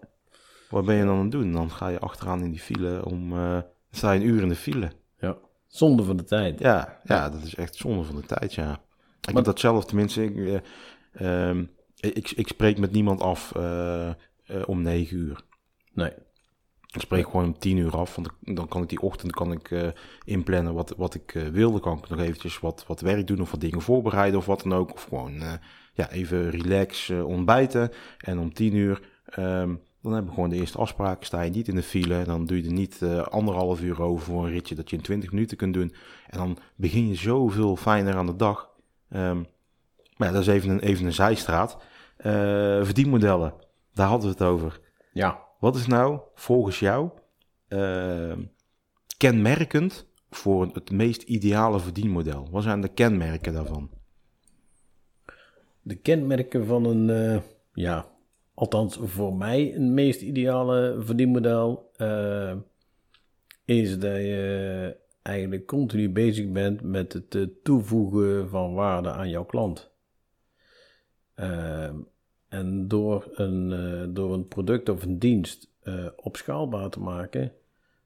Wat 0.71 0.85
ben 0.85 0.95
je 0.95 1.05
dan 1.05 1.17
aan 1.17 1.23
het 1.23 1.31
doen? 1.31 1.53
Dan 1.53 1.71
ga 1.71 1.89
je 1.89 1.99
achteraan 1.99 2.43
in 2.43 2.51
die 2.51 2.61
file 2.61 3.05
om... 3.05 3.31
dan 3.31 3.65
sta 3.91 4.13
je 4.13 4.21
een 4.21 4.27
uur 4.27 4.43
in 4.43 4.49
de 4.49 4.55
file. 4.57 4.93
ja. 5.19 5.37
Zonde 5.67 6.03
van 6.03 6.17
de 6.17 6.25
tijd. 6.25 6.59
Ja, 6.59 7.01
ja, 7.05 7.31
dat 7.31 7.43
is 7.43 7.55
echt 7.55 7.75
zonde 7.77 8.03
van 8.05 8.17
de 8.17 8.23
tijd, 8.27 8.55
ja. 8.55 8.73
Ik 8.73 9.27
Maar- 9.27 9.35
heb 9.35 9.45
dat 9.45 9.61
zelf, 9.61 9.85
tenminste, 9.85 10.25
ik, 10.25 10.37
eh, 11.13 11.49
ehm, 11.49 11.65
ik, 11.97 12.31
ik 12.31 12.49
spreek 12.49 12.79
met 12.79 12.93
niemand 12.93 13.21
af 13.21 13.53
om 14.67 14.83
negen 14.83 15.17
uur. 15.17 15.41
Nee. 15.93 16.13
Ik 16.93 17.01
spreek 17.01 17.25
gewoon 17.25 17.45
om 17.45 17.59
tien 17.59 17.77
uur 17.77 17.97
af, 17.97 18.15
want 18.15 18.27
ik- 18.27 18.57
dan 18.57 18.69
kan 18.69 18.83
ik 18.83 18.89
die 18.89 19.01
ochtend 19.01 19.33
kan 19.33 19.53
ik, 19.53 19.71
eh, 19.71 19.89
inplannen 20.25 20.75
wat, 20.75 20.95
wat 20.97 21.15
ik 21.15 21.35
eh, 21.35 21.47
wil. 21.47 21.71
Dan 21.71 21.81
kan 21.81 21.99
ik 21.99 22.09
nog 22.09 22.19
eventjes 22.21 22.61
wat, 22.61 22.85
wat 22.87 23.01
werk 23.01 23.27
doen 23.27 23.41
of 23.41 23.51
wat 23.51 23.61
dingen 23.61 23.81
voorbereiden 23.83 24.39
of 24.39 24.47
wat 24.47 24.63
dan 24.63 24.75
ook. 24.75 24.93
Of 24.93 25.03
gewoon 25.03 25.41
eh, 25.41 25.53
ja, 25.95 26.11
even 26.11 26.51
relax 26.51 27.11
ontbijten. 27.11 27.91
En 28.19 28.39
om 28.39 28.53
tien 28.55 28.75
uur, 28.75 29.01
ehm, 29.25 29.75
dan 30.03 30.13
hebben 30.13 30.27
we 30.31 30.35
gewoon 30.35 30.51
de 30.51 30.57
eerste 30.57 30.79
afspraak. 30.79 31.25
Sta 31.25 31.41
je 31.41 31.51
niet 31.51 31.69
in 31.69 31.75
de 31.75 31.83
file, 31.83 32.25
dan 32.25 32.47
doe 32.47 32.57
je 32.63 32.67
er 32.67 32.73
niet 32.73 33.03
anderhalf 33.31 33.81
uur 33.81 34.03
over 34.03 34.25
voor 34.25 34.45
een 34.45 34.51
ritje 34.53 34.75
dat 34.75 34.91
je 34.91 34.97
in 34.97 35.03
twintig 35.03 35.33
minuten 35.33 35.57
kunt 35.57 35.75
doen. 35.75 35.95
En 36.29 36.39
dan 36.39 36.59
begin 36.77 37.09
je 37.09 37.15
zoveel 37.15 37.77
fijner 37.77 38.15
aan 38.15 38.27
de 38.27 38.37
dag. 38.37 38.69
Ehm, 39.11 39.43
maar 40.17 40.33
dat 40.33 40.41
is 40.41 40.47
even 40.47 40.71
een, 40.71 40.81
even 40.81 41.07
een 41.07 41.13
zijstraat. 41.13 41.77
Verdienmodellen, 42.83 43.55
daar 43.95 44.09
hadden 44.09 44.27
we 44.29 44.33
het 44.39 44.43
over. 44.53 44.81
Ja. 45.13 45.39
Wat 45.63 45.77
is 45.77 45.87
nou 45.87 46.21
volgens 46.35 46.79
jou 46.79 47.11
eh, 47.69 48.37
kenmerkend 49.17 50.07
voor 50.31 50.71
het 50.73 50.91
meest 50.91 51.23
ideale 51.23 51.81
verdienmodel? 51.81 52.49
Wat 52.51 52.63
zijn 52.63 52.81
de 52.81 52.89
kenmerken 52.89 53.53
daarvan? 53.53 53.91
De 55.83 55.95
kenmerken 55.95 56.67
van 56.67 56.85
een, 56.85 57.11
eh, 57.11 57.43
ja, 57.73 58.07
althans 58.55 58.99
voor 59.03 59.35
mij 59.35 59.75
een 59.75 59.95
meest 59.95 60.21
ideale 60.21 60.97
verdienmodel 61.01 61.91
eh, 61.97 62.57
is 63.65 63.99
dat 63.99 64.17
je 64.17 64.97
eigenlijk 65.23 65.67
continu 65.67 66.11
bezig 66.11 66.51
bent 66.53 66.83
met 66.83 67.13
het 67.13 67.65
toevoegen 67.65 68.49
van 68.49 68.75
waarde 68.75 69.11
aan 69.11 69.31
jouw 69.31 69.45
klant. 69.45 69.91
En 72.53 72.89
door 72.89 73.31
een, 73.35 73.73
eh, 73.73 74.15
door 74.15 74.33
een 74.33 74.49
product 74.49 74.89
of 74.89 75.03
een 75.03 75.19
dienst 75.19 75.71
eh, 75.83 76.07
opschaalbaar 76.17 76.91
te 76.91 77.01
maken, 77.01 77.53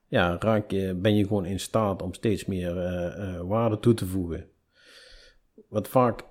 ja, 0.09 0.37
raak 0.39 0.71
je, 0.71 0.95
ben 0.95 1.17
je 1.17 1.27
gewoon 1.27 1.45
in 1.45 1.61
staat 1.61 2.03
om 2.03 2.15
steeds 2.15 2.45
meer 2.45 2.79
eh, 2.79 3.41
waarde 3.41 3.81
toe 3.81 3.95
te 3.95 4.07
voegen. 4.07 4.49
Wat 5.69 5.89
vaak 5.89 6.25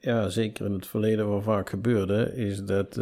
ja, 0.00 0.28
zeker 0.28 0.66
in 0.66 0.72
het 0.72 0.86
verleden 0.86 1.28
wat 1.28 1.42
vaak 1.42 1.68
gebeurde, 1.68 2.34
is 2.34 2.64
dat, 2.64 2.94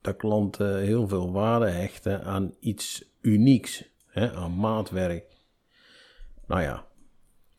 dat 0.00 0.16
klanten 0.16 0.78
heel 0.78 1.08
veel 1.08 1.32
waarde 1.32 1.68
hechten 1.68 2.24
aan 2.24 2.54
iets 2.58 3.04
unieks, 3.20 3.84
hè, 4.06 4.32
aan 4.32 4.56
maatwerk. 4.56 5.24
Nou 6.46 6.62
ja, 6.62 6.86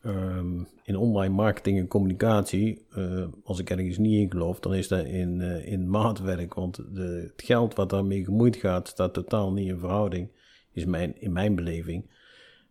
ehm, 0.02 0.64
in 0.82 0.96
online 0.96 1.34
marketing 1.34 1.78
en 1.78 1.86
communicatie, 1.86 2.86
eh, 2.90 3.24
als 3.44 3.58
ik 3.58 3.70
ergens 3.70 3.98
niet 3.98 4.20
in 4.20 4.30
geloof, 4.30 4.60
dan 4.60 4.74
is 4.74 4.88
dat 4.88 5.04
in, 5.04 5.40
uh, 5.40 5.66
in 5.66 5.90
maatwerk. 5.90 6.54
Want 6.54 6.76
de, 6.76 7.30
het 7.32 7.42
geld 7.44 7.74
wat 7.74 7.90
daarmee 7.90 8.24
gemoeid 8.24 8.56
gaat, 8.56 8.88
staat 8.88 9.14
totaal 9.14 9.52
niet 9.52 9.68
in 9.68 9.78
verhouding, 9.78 10.30
is 10.72 10.84
mijn, 10.84 11.20
in 11.20 11.32
mijn 11.32 11.54
beleving, 11.54 12.10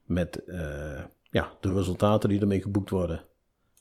met 0.06 0.44
ja, 1.30 1.52
de 1.60 1.74
resultaten 1.74 2.30
die 2.30 2.40
ermee 2.40 2.62
geboekt 2.62 2.90
worden. 2.90 3.24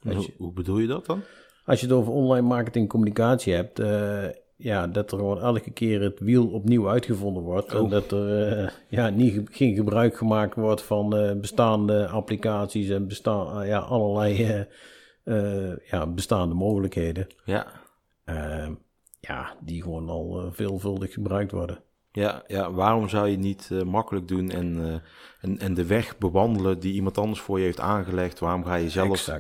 Hoe, 0.03 0.31
hoe 0.37 0.53
bedoel 0.53 0.79
je 0.79 0.87
dat 0.87 1.07
dan? 1.07 1.23
Als 1.65 1.81
je 1.81 1.87
het 1.87 1.95
over 1.95 2.13
online 2.13 2.47
marketing 2.47 2.85
en 2.85 2.91
communicatie 2.91 3.55
hebt, 3.55 3.79
ja, 4.63 4.87
dat 4.87 5.13
er 5.13 5.19
gewoon 5.19 5.41
elke 5.41 5.71
keer 5.71 6.01
het 6.01 6.21
wiel 6.21 6.47
opnieuw 6.47 6.89
uitgevonden 6.89 7.43
wordt. 7.43 7.75
En 7.75 7.89
dat 7.89 8.13
er 8.13 8.63
uh, 8.63 8.69
ja, 8.89 9.09
niet, 9.09 9.49
geen 9.51 9.75
gebruik 9.75 10.17
gemaakt 10.17 10.55
wordt 10.55 10.83
van 10.83 11.17
uh, 11.17 11.33
bestaande 11.33 12.09
applicaties 12.09 12.89
en 12.89 13.09
bestaan, 13.09 13.63
uh, 13.63 13.69
ja, 13.69 13.79
allerlei 13.79 14.67
ja, 15.91 16.07
bestaande 16.07 16.55
mogelijkheden. 16.55 17.27
Ja. 17.45 17.67
Ehm, 18.25 18.73
ja, 19.21 19.55
die 19.61 19.83
gewoon 19.83 20.09
al 20.09 20.49
veelvuldig 20.53 21.13
gebruikt 21.13 21.53
worden. 21.53 21.79
Ja, 22.13 22.43
ja, 22.47 22.73
waarom 22.73 23.09
zou 23.09 23.29
je 23.29 23.39
niet 23.39 23.71
makkelijk 23.85 24.29
doen 24.29 24.51
en, 24.51 25.03
en, 25.41 25.59
en 25.59 25.75
de 25.75 25.87
weg 25.87 26.19
bewandelen 26.19 26.81
die 26.81 26.93
iemand 26.93 27.19
anders 27.19 27.41
voor 27.41 27.59
je 27.59 27.65
heeft 27.65 27.81
aangelegd? 27.81 28.39
Waarom 28.39 28.65
ga 28.65 28.75
je 28.75 28.91
zelf, 28.91 29.31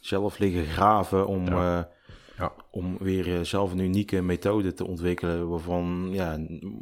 zelf 0.00 0.38
liggen 0.38 0.64
graven 0.64 1.26
om... 1.26 1.46
Ja 1.46 1.92
ja. 2.38 2.52
Om 2.70 2.96
weer 2.98 3.34
eh, 3.34 3.40
zelf 3.40 3.72
een 3.72 3.78
unieke 3.78 4.22
methode 4.22 4.72
te 4.72 4.86
ontwikkelen 4.86 5.48
waarvan 5.48 6.08
ja, 6.10 6.38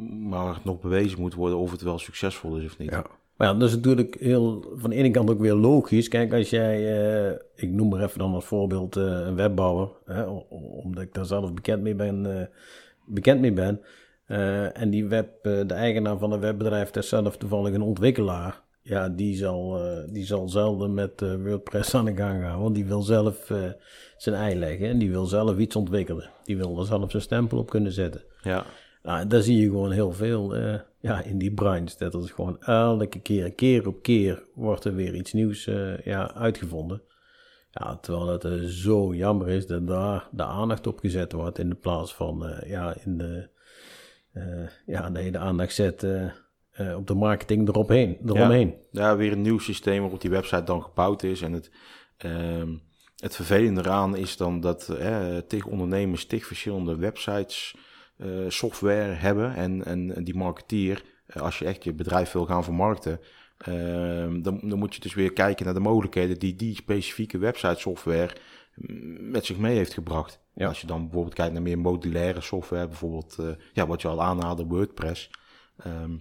maar 0.09 0.59
nog 0.63 0.79
bewezen 0.79 1.19
moet 1.19 1.33
worden 1.33 1.57
of 1.57 1.71
het 1.71 1.81
wel 1.81 1.99
succesvol 1.99 2.57
is 2.57 2.65
of 2.65 2.77
niet. 2.77 2.89
Ja. 2.89 3.05
Maar 3.37 3.47
ja, 3.47 3.53
dat 3.53 3.69
is 3.69 3.75
natuurlijk 3.75 4.15
heel, 4.19 4.73
van 4.75 4.89
de 4.89 4.95
ene 4.95 5.11
kant 5.11 5.29
ook 5.29 5.39
weer 5.39 5.53
logisch. 5.53 6.07
Kijk, 6.07 6.33
als 6.33 6.49
jij, 6.49 6.79
uh, 7.29 7.37
ik 7.55 7.69
noem 7.69 7.89
maar 7.89 8.03
even 8.03 8.19
dan 8.19 8.33
als 8.33 8.45
voorbeeld 8.45 8.97
uh, 8.97 9.03
een 9.03 9.35
webbouwer, 9.35 9.89
hè, 10.05 10.23
omdat 10.83 11.03
ik 11.03 11.13
daar 11.13 11.25
zelf 11.25 11.53
bekend 11.53 11.81
mee 11.81 11.95
ben, 11.95 12.25
uh, 12.25 12.41
bekend 13.05 13.41
mee 13.41 13.53
ben. 13.53 13.81
en 14.73 14.89
die 14.89 15.05
web, 15.05 15.43
de 15.43 15.73
eigenaar 15.73 16.17
van 16.17 16.31
een 16.31 16.39
webbedrijf 16.39 16.95
is 16.95 17.09
zelf 17.09 17.37
toevallig 17.37 17.73
een 17.73 17.81
ontwikkelaar 17.81 18.61
ja, 18.83 19.09
die 19.09 19.35
zal, 19.35 19.85
uh, 19.85 20.13
die 20.13 20.25
zal 20.25 20.49
zelden 20.49 20.93
met 20.93 21.21
uh, 21.21 21.35
WordPress 21.35 21.95
aan 21.95 22.05
de 22.05 22.15
gang 22.15 22.43
gaan. 22.43 22.61
Want 22.61 22.75
die 22.75 22.85
wil 22.85 23.01
zelf 23.01 23.49
uh, 23.49 23.71
zijn 24.17 24.35
ei 24.35 24.55
leggen 24.55 24.87
en 24.87 24.97
die 24.97 25.11
wil 25.11 25.25
zelf 25.25 25.57
iets 25.57 25.75
ontwikkelen. 25.75 26.29
Die 26.43 26.57
wil 26.57 26.79
er 26.79 26.85
zelf 26.85 27.11
zijn 27.11 27.23
stempel 27.23 27.57
op 27.57 27.69
kunnen 27.69 27.91
zetten. 27.91 28.21
Ja. 28.41 28.65
Nou, 29.03 29.27
daar 29.27 29.41
zie 29.41 29.57
je 29.57 29.65
gewoon 29.65 29.91
heel 29.91 30.11
veel 30.11 30.55
ja, 30.99 31.21
in 31.21 31.37
die 31.37 31.53
branche. 31.53 31.95
Dat 31.97 32.23
is 32.23 32.31
gewoon 32.31 32.61
elke 32.61 33.19
keer, 33.19 33.53
keer 33.53 33.87
op 33.87 34.01
keer, 34.01 34.43
wordt 34.53 34.83
er 34.83 34.95
weer 34.95 35.15
iets 35.15 35.33
nieuws 35.33 35.65
ja, 36.03 36.33
uitgevonden. 36.33 37.01
Ja, 37.71 37.97
terwijl 37.97 38.27
het 38.27 38.71
zo 38.71 39.13
jammer 39.15 39.49
is 39.49 39.67
dat 39.67 39.87
daar 39.87 40.27
de 40.31 40.43
aandacht 40.43 40.87
op 40.87 40.99
gezet 40.99 41.31
wordt 41.31 41.59
in 41.59 41.69
de 41.69 41.75
plaats 41.75 42.13
van, 42.13 42.61
ja, 42.65 42.95
in 43.05 43.17
de, 43.17 43.47
ja, 44.85 45.11
je 45.17 45.31
de 45.31 45.37
aandacht 45.37 45.73
zet 45.73 46.07
uh, 46.79 46.95
op 46.95 47.07
de 47.07 47.13
marketing 47.13 47.67
eropheen, 47.67 48.17
eromheen. 48.25 48.75
Ja, 48.91 49.01
ja, 49.01 49.15
weer 49.15 49.31
een 49.31 49.41
nieuw 49.41 49.59
systeem 49.59 50.01
waarop 50.01 50.21
die 50.21 50.29
website 50.29 50.63
dan 50.63 50.83
gebouwd 50.83 51.23
is. 51.23 51.41
En 51.41 51.53
het, 51.53 51.71
uh, 52.25 52.63
het 53.17 53.35
vervelende 53.35 53.81
eraan 53.81 54.15
is 54.15 54.37
dan 54.37 54.59
dat 54.59 54.85
tegen 55.47 55.71
ondernemers 55.71 56.25
tegen 56.25 56.47
verschillende 56.47 56.95
websites 56.95 57.75
uh, 58.17 58.49
software 58.49 59.13
hebben. 59.13 59.55
En, 59.55 59.85
en 59.85 60.23
die 60.23 60.35
marketeer, 60.35 61.03
als 61.33 61.59
je 61.59 61.65
echt 61.65 61.83
je 61.83 61.93
bedrijf 61.93 62.31
wil 62.31 62.45
gaan 62.45 62.63
vermarkten, 62.63 63.19
ehm, 63.57 64.41
dan, 64.41 64.59
dan 64.63 64.79
moet 64.79 64.95
je 64.95 65.01
dus 65.01 65.13
weer 65.13 65.33
kijken 65.33 65.65
naar 65.65 65.73
de 65.73 65.79
mogelijkheden 65.79 66.39
die 66.39 66.55
die 66.55 66.75
specifieke 66.75 67.37
website 67.37 67.79
software 67.79 68.35
mm, 68.75 69.29
met 69.31 69.45
zich 69.45 69.57
mee 69.57 69.75
heeft 69.75 69.93
gebracht. 69.93 70.39
Ja. 70.53 70.67
Als 70.67 70.81
je 70.81 70.87
dan 70.87 71.01
bijvoorbeeld 71.01 71.35
kijkt 71.35 71.53
naar 71.53 71.61
meer 71.61 71.79
modulaire 71.79 72.41
software, 72.41 72.87
bijvoorbeeld 72.87 73.37
ja, 73.73 73.87
wat 73.87 74.01
je 74.01 74.07
al 74.07 74.21
aanhaalde, 74.21 74.65
WordPress. 74.65 75.29
Um, 75.85 76.19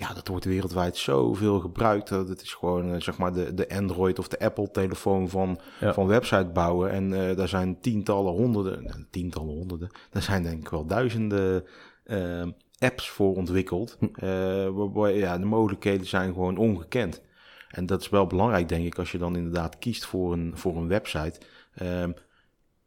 ja, 0.00 0.14
dat 0.14 0.28
wordt 0.28 0.44
wereldwijd 0.44 0.96
zoveel 0.96 1.60
gebruikt. 1.60 2.08
Dat 2.08 2.28
het 2.28 2.42
is 2.42 2.54
gewoon 2.54 2.94
uh, 2.94 3.00
zeg 3.00 3.18
maar 3.18 3.32
de, 3.32 3.54
de 3.54 3.68
Android 3.68 4.18
of 4.18 4.28
de 4.28 4.38
Apple 4.38 4.70
telefoon 4.70 5.28
van, 5.28 5.60
van 5.80 6.06
website 6.06 6.50
bouwen. 6.52 6.90
En 6.90 7.10
uh, 7.10 7.36
daar 7.36 7.48
zijn 7.48 7.80
tientallen, 7.80 8.32
honderden, 8.32 8.84
nou, 8.84 9.04
tientallen, 9.10 9.54
honderden. 9.54 9.90
Daar 10.10 10.22
zijn 10.22 10.42
denk 10.42 10.60
ik 10.60 10.68
wel 10.68 10.86
duizenden 10.86 11.64
uh, 12.06 12.46
apps 12.78 13.10
voor 13.10 13.36
ontwikkeld. 13.36 13.96
Hm. 13.98 14.72
waarbij 14.72 15.16
ja, 15.16 15.38
de 15.38 15.44
mogelijkheden 15.44 16.06
zijn 16.06 16.32
gewoon 16.32 16.56
ongekend. 16.56 17.22
En 17.68 17.86
dat 17.86 18.00
is 18.00 18.08
wel 18.08 18.26
belangrijk, 18.26 18.68
denk 18.68 18.86
ik, 18.86 18.98
als 18.98 19.12
je 19.12 19.18
dan 19.18 19.36
inderdaad 19.36 19.78
kiest 19.78 20.04
voor 20.04 20.32
een, 20.32 20.52
voor 20.54 20.76
een 20.76 20.88
website. 20.88 21.40
Ehm, 21.74 22.12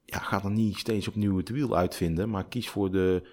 ja, 0.06 0.18
ga 0.18 0.40
dan 0.40 0.54
niet 0.54 0.78
steeds 0.78 1.08
opnieuw 1.08 1.38
het 1.38 1.50
wiel 1.50 1.78
uitvinden, 1.78 2.30
maar 2.30 2.46
kies 2.46 2.70
voor 2.70 2.92
de, 2.92 3.24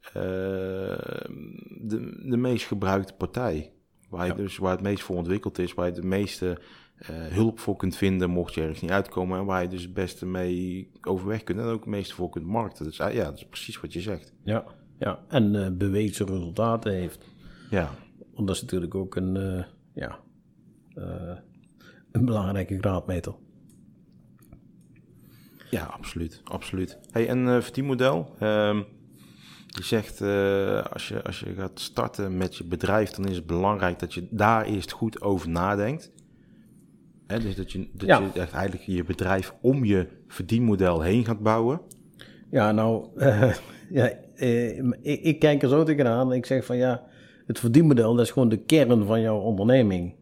Ehm, 0.00 1.34
de, 1.80 2.20
de 2.28 2.36
meest 2.36 2.66
gebruikte 2.66 3.12
partij. 3.12 3.72
Waar, 4.08 4.26
je 4.26 4.34
dus, 4.34 4.56
waar 4.56 4.72
het 4.72 4.82
meest 4.82 5.02
voor 5.02 5.16
ontwikkeld 5.16 5.58
is, 5.58 5.74
waar 5.74 5.86
je 5.86 5.92
de 5.92 6.06
meeste 6.06 6.58
uh, 7.00 7.06
hulp 7.08 7.58
voor 7.58 7.76
kunt 7.76 7.96
vinden, 7.96 8.30
mocht 8.30 8.54
je 8.54 8.60
ergens 8.60 8.80
niet 8.80 8.90
uitkomen. 8.90 9.38
En 9.38 9.44
waar 9.44 9.62
je 9.62 9.68
dus 9.68 9.82
het 9.82 9.94
beste 9.94 10.26
mee 10.26 10.90
overweg 11.00 11.44
kunt 11.44 11.58
en 11.58 11.64
ook 11.64 11.80
het 11.80 11.88
meeste 11.88 12.14
voor 12.14 12.28
kunt 12.28 12.46
markten. 12.46 12.84
Dus 12.84 12.96
ja, 12.96 13.10
dat 13.10 13.36
is 13.36 13.46
precies 13.46 13.80
wat 13.80 13.92
je 13.92 14.00
zegt. 14.00 14.32
Ja, 14.44 14.64
ja. 14.98 15.24
en 15.28 15.54
uh, 15.54 15.68
bewezen 15.72 16.26
resultaten 16.26 16.92
heeft. 16.92 17.24
Ja. 17.70 17.90
Want 18.34 18.46
dat 18.46 18.56
is 18.56 18.62
natuurlijk 18.62 18.94
ook 18.94 19.16
een, 19.16 19.64
ja, 19.94 20.18
een 22.12 22.24
belangrijke 22.24 22.78
graadmeter. 22.78 23.34
Ja, 25.70 25.84
absoluut. 25.84 26.40
absoluut. 26.44 26.98
Hey, 27.10 27.28
en 27.28 27.62
verdienmodel. 27.62 28.34
Um, 28.42 28.86
je 29.76 29.82
zegt, 29.82 30.20
uh, 30.20 30.82
als, 30.82 31.08
je, 31.08 31.22
als 31.22 31.40
je 31.40 31.54
gaat 31.54 31.80
starten 31.80 32.36
met 32.36 32.56
je 32.56 32.64
bedrijf, 32.64 33.10
dan 33.10 33.28
is 33.28 33.36
het 33.36 33.46
belangrijk 33.46 33.98
dat 33.98 34.14
je 34.14 34.26
daar 34.30 34.64
eerst 34.64 34.90
goed 34.92 35.20
over 35.20 35.48
nadenkt. 35.48 36.12
Hè, 37.26 37.38
dus 37.38 37.56
dat 37.56 37.72
je, 37.72 37.88
dat 37.92 38.08
je 38.08 38.40
echt 38.40 38.52
eigenlijk 38.52 38.84
je 38.86 39.04
bedrijf 39.04 39.54
om 39.60 39.84
je 39.84 40.06
verdienmodel 40.28 41.00
heen 41.00 41.24
gaat 41.24 41.40
bouwen. 41.40 41.80
Ja, 42.50 42.72
nou, 42.72 43.06
uh, 43.16 43.54
ja, 43.90 44.12
uh, 44.36 44.78
ik, 45.02 45.20
ik, 45.22 45.38
kijk 45.38 45.62
er 45.62 45.68
zo 45.68 45.82
tegenaan. 45.82 46.32
Ik 46.32 46.46
zeg 46.46 46.64
van 46.64 46.76
ja, 46.76 47.02
het 47.46 47.58
verdienmodel 47.58 48.14
dat 48.14 48.24
is 48.24 48.32
gewoon 48.32 48.48
de 48.48 48.64
kern 48.64 49.06
van 49.06 49.20
jouw 49.20 49.38
onderneming. 49.38 50.14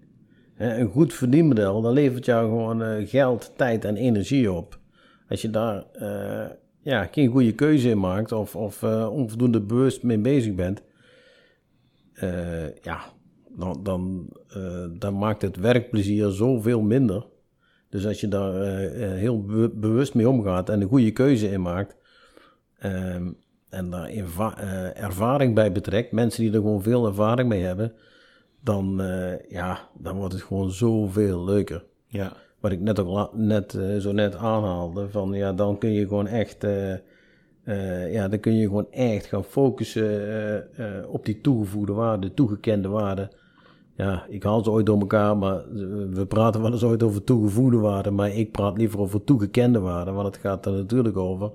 een 0.56 0.90
goed 0.90 1.14
verdienmodel, 1.14 1.80
dat 1.80 1.92
levert 1.92 2.24
jou 2.24 2.48
gewoon 2.48 3.06
geld, 3.06 3.52
tijd 3.56 3.84
en 3.84 3.96
energie 3.96 4.52
op. 4.52 4.78
Als 5.28 5.42
je 5.42 5.50
daar 5.50 5.84
ja, 6.88 7.08
geen 7.10 7.28
goede 7.28 7.52
keuze 7.52 7.88
in 7.88 7.98
maakt 7.98 8.32
of, 8.32 8.56
of 8.56 8.82
uh, 8.82 9.08
onvoldoende 9.12 9.60
bewust 9.60 10.02
mee 10.02 10.18
bezig 10.18 10.54
bent, 10.54 10.82
uh, 12.22 12.74
ja, 12.76 13.00
dan, 13.48 13.80
dan, 13.82 14.28
uh, 14.56 14.84
dan 14.92 15.18
maakt 15.18 15.42
het 15.42 15.56
werkplezier 15.56 16.30
zoveel 16.30 16.80
minder. 16.80 17.26
Dus 17.88 18.06
als 18.06 18.20
je 18.20 18.28
daar 18.28 18.52
heel 18.98 19.44
bewust 19.74 20.14
mee 20.14 20.28
omgaat 20.28 20.68
en 20.68 20.80
een 20.80 20.88
goede 20.88 21.10
keuze 21.10 21.50
in 21.50 21.62
maakt, 21.62 21.96
ehm, 22.78 23.32
en 23.68 23.90
daar 23.90 24.08
ervaring 24.94 25.54
bij 25.54 25.72
betrekt, 25.72 26.12
mensen 26.12 26.42
die 26.42 26.52
er 26.52 26.60
gewoon 26.60 26.82
veel 26.82 27.06
ervaring 27.06 27.48
mee 27.48 27.62
hebben, 27.62 27.92
dan, 28.60 29.02
ja, 29.48 29.88
dan 29.98 30.16
wordt 30.16 30.32
het 30.32 30.42
gewoon 30.42 30.70
zoveel 30.70 31.44
leuker. 31.44 31.84
Ja 32.06 32.32
wat 32.60 32.72
ik 32.72 32.80
net 32.80 33.00
ook 33.00 33.30
net, 33.34 33.74
uh, 33.74 33.96
zo 33.96 34.12
net 34.12 34.36
aanhaalde, 34.36 35.08
van 35.08 35.32
ja, 35.32 35.52
dan 35.52 35.78
kun 35.78 35.92
je 35.92 36.06
gewoon 36.06 36.26
echt, 36.26 36.64
uh, 36.64 36.92
uh, 37.64 38.12
ja, 38.12 38.28
dan 38.28 38.40
kun 38.40 38.54
je 38.54 38.66
gewoon 38.66 38.90
echt 38.90 39.26
gaan 39.26 39.44
focussen 39.44 40.68
op 41.08 41.24
die 41.24 41.40
toegevoegde 41.40 41.92
waarde, 41.92 42.34
toegekende 42.34 42.88
waarde. 42.88 43.30
Ja, 43.96 44.24
ik 44.28 44.42
haal 44.42 44.64
ze 44.64 44.70
ooit 44.70 44.86
door 44.86 44.98
elkaar, 44.98 45.36
maar 45.36 45.62
we 46.10 46.26
praten 46.28 46.62
wel 46.62 46.72
eens 46.72 46.84
ooit 46.84 47.02
over 47.02 47.24
toegevoegde 47.24 47.78
waarde, 47.78 48.10
maar 48.10 48.30
ik 48.30 48.52
praat 48.52 48.78
liever 48.78 49.00
over 49.00 49.24
toegekende 49.24 49.80
waarde, 49.80 50.10
want 50.10 50.26
het 50.26 50.36
gaat 50.36 50.66
er 50.66 50.72
natuurlijk 50.72 51.16
over 51.16 51.50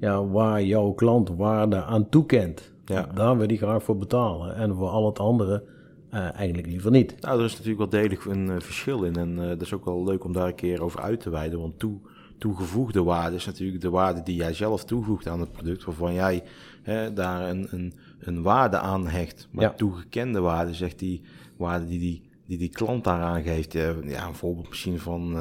ja, 0.00 0.26
waar 0.26 0.62
jouw 0.62 0.90
klant 0.90 1.30
waarde 1.36 1.82
aan 1.82 2.08
toekent. 2.08 2.72
Ja. 2.84 3.08
Daar 3.14 3.36
wil 3.36 3.46
hij 3.46 3.56
graag 3.56 3.82
voor 3.82 3.96
betalen. 3.96 4.54
En 4.54 4.74
voor 4.74 4.88
al 4.88 5.06
het 5.06 5.18
andere 5.18 5.62
uh, 6.14 6.34
eigenlijk 6.34 6.66
liever 6.66 6.90
niet. 6.90 7.20
Nou, 7.20 7.38
er 7.38 7.44
is 7.44 7.52
natuurlijk 7.52 7.78
wel 7.78 8.00
degelijk 8.00 8.24
een 8.24 8.46
uh, 8.46 8.54
verschil 8.58 9.02
in. 9.02 9.16
En 9.16 9.30
uh, 9.38 9.48
dat 9.48 9.60
is 9.60 9.72
ook 9.72 9.84
wel 9.84 10.04
leuk 10.04 10.24
om 10.24 10.32
daar 10.32 10.46
een 10.46 10.54
keer 10.54 10.82
over 10.82 11.00
uit 11.00 11.20
te 11.20 11.30
wijden. 11.30 11.60
Want 11.60 11.78
toe, 11.78 11.98
toegevoegde 12.38 13.02
waarde 13.02 13.36
is 13.36 13.46
natuurlijk 13.46 13.80
de 13.80 13.90
waarde 13.90 14.22
die 14.22 14.36
jij 14.36 14.52
zelf 14.52 14.84
toevoegt 14.84 15.28
aan 15.28 15.40
het 15.40 15.52
product. 15.52 15.84
Waarvan 15.84 16.14
jij 16.14 16.42
hè, 16.82 17.12
daar 17.12 17.48
een, 17.48 17.66
een, 17.70 17.94
een 18.20 18.42
waarde 18.42 18.78
aan 18.78 19.08
hecht. 19.08 19.48
Maar 19.50 19.74
toegekende 19.74 20.40
waarde 20.40 20.74
zegt 20.74 20.98
die 20.98 21.22
waarde 21.56 21.86
die 21.86 21.98
die 21.98 22.26
die 22.46 22.58
die 22.58 22.70
klant 22.70 23.04
daaraan 23.04 23.42
geeft. 23.42 23.72
Ja, 23.72 24.26
een 24.26 24.34
voorbeeld 24.34 24.68
misschien 24.68 24.98
van 24.98 25.36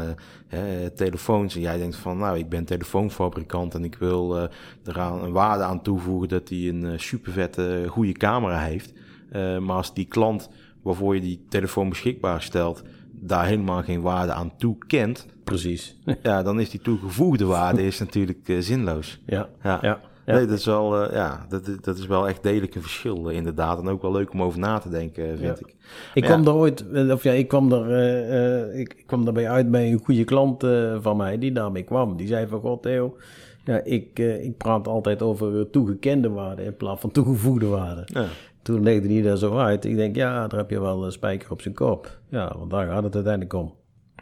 hè, 0.47 0.89
telefoons. 0.89 1.55
En 1.55 1.61
jij 1.61 1.77
denkt 1.77 1.95
van, 1.95 2.17
nou, 2.17 2.37
ik 2.37 2.49
ben 2.49 2.65
telefoonfabrikant 2.65 3.73
en 3.75 3.83
ik 3.83 3.95
wil 3.95 4.37
uh, 4.37 4.43
eraan 4.85 5.23
een 5.23 5.31
waarde 5.31 5.63
aan 5.63 5.81
toevoegen 5.81 6.29
dat 6.29 6.49
hij 6.49 6.67
een 6.67 6.99
super 6.99 7.31
vette, 7.31 7.85
goede 7.87 8.11
camera 8.11 8.59
heeft. 8.59 8.93
Uh, 9.35 9.57
maar 9.57 9.75
als 9.75 9.93
die 9.93 10.05
klant 10.05 10.49
waarvoor 10.81 11.15
je 11.15 11.21
die 11.21 11.45
telefoon 11.49 11.89
beschikbaar 11.89 12.41
stelt, 12.41 12.83
daar 13.11 13.45
helemaal 13.45 13.83
geen 13.83 14.01
waarde 14.01 14.31
aan 14.31 14.51
toekent, 14.57 15.25
Precies. 15.43 15.97
ja, 16.23 16.43
dan 16.43 16.59
is 16.59 16.69
die 16.69 16.81
toegevoegde 16.81 17.45
waarde 17.45 17.85
is 17.85 17.99
natuurlijk 17.99 18.49
eh, 18.49 18.55
zinloos. 18.59 19.21
ja, 19.25 19.49
Ja. 19.63 19.79
ja. 19.81 19.99
ja. 20.25 20.33
Nee, 20.35 20.45
dat 20.45 20.57
is 20.57 20.65
wel, 20.65 21.03
eh, 21.03 21.13
ja, 21.13 21.45
dat, 21.49 21.69
dat 21.81 21.97
is 21.97 22.05
wel 22.07 22.27
echt 22.27 22.43
degelijk 22.43 22.75
een 22.75 22.81
verschil, 22.81 23.29
eh, 23.29 23.35
inderdaad. 23.35 23.79
En 23.79 23.87
ook 23.87 24.01
wel 24.01 24.11
leuk 24.11 24.33
om 24.33 24.41
over 24.41 24.59
na 24.59 24.77
te 24.79 24.89
denken, 24.89 25.23
eh, 25.23 25.29
vind 25.29 25.41
Ja. 25.59 25.65
ik. 25.67 25.75
Ik 26.13 26.23
Maar 26.23 26.31
kwam 26.31 26.47
er 26.47 26.53
ooit, 26.53 26.91
eh, 26.91 27.09
of 27.11 27.23
ja, 27.23 27.31
ik 27.31 27.47
kwam 27.47 27.71
er, 27.71 27.91
eh, 27.91 28.61
eh, 28.73 28.79
ik, 28.79 29.03
kwam 29.05 29.23
daarbij 29.25 29.49
uit 29.49 29.71
bij 29.71 29.91
een 29.91 29.99
goede 30.03 30.23
klant 30.23 30.63
eh, 30.63 30.97
van 31.01 31.17
mij 31.17 31.37
die 31.37 31.51
daarmee 31.51 31.83
kwam. 31.83 32.17
Die 32.17 32.27
zei 32.27 32.47
van, 32.47 32.59
god 32.59 32.81
Theo, 32.81 33.17
ja, 33.65 33.79
ik, 33.83 34.19
eh, 34.19 34.43
ik 34.43 34.57
praat 34.57 34.87
altijd 34.87 35.21
over 35.21 35.59
eh, 35.59 35.65
toegekende 35.71 36.29
waarden 36.29 36.65
in 36.65 36.75
plaats 36.77 37.01
van 37.01 37.11
toegevoegde 37.11 37.65
waarden. 37.67 38.03
Ja. 38.07 38.25
Toen 38.67 38.83
legde 38.83 39.13
hij 39.13 39.21
daar 39.21 39.37
zo 39.37 39.57
uit. 39.57 39.85
Ik 39.85 39.95
denk, 39.95 40.15
ja, 40.15 40.47
daar 40.47 40.59
heb 40.59 40.69
je 40.69 40.79
wel 40.79 41.05
een 41.05 41.11
spijker 41.11 41.51
op 41.51 41.61
zijn 41.61 41.73
kop. 41.73 42.19
Ja, 42.29 42.55
want 42.57 42.71
daar 42.71 42.87
gaat 42.87 43.03
het 43.03 43.15
uiteindelijk 43.15 43.53
om. 43.53 43.73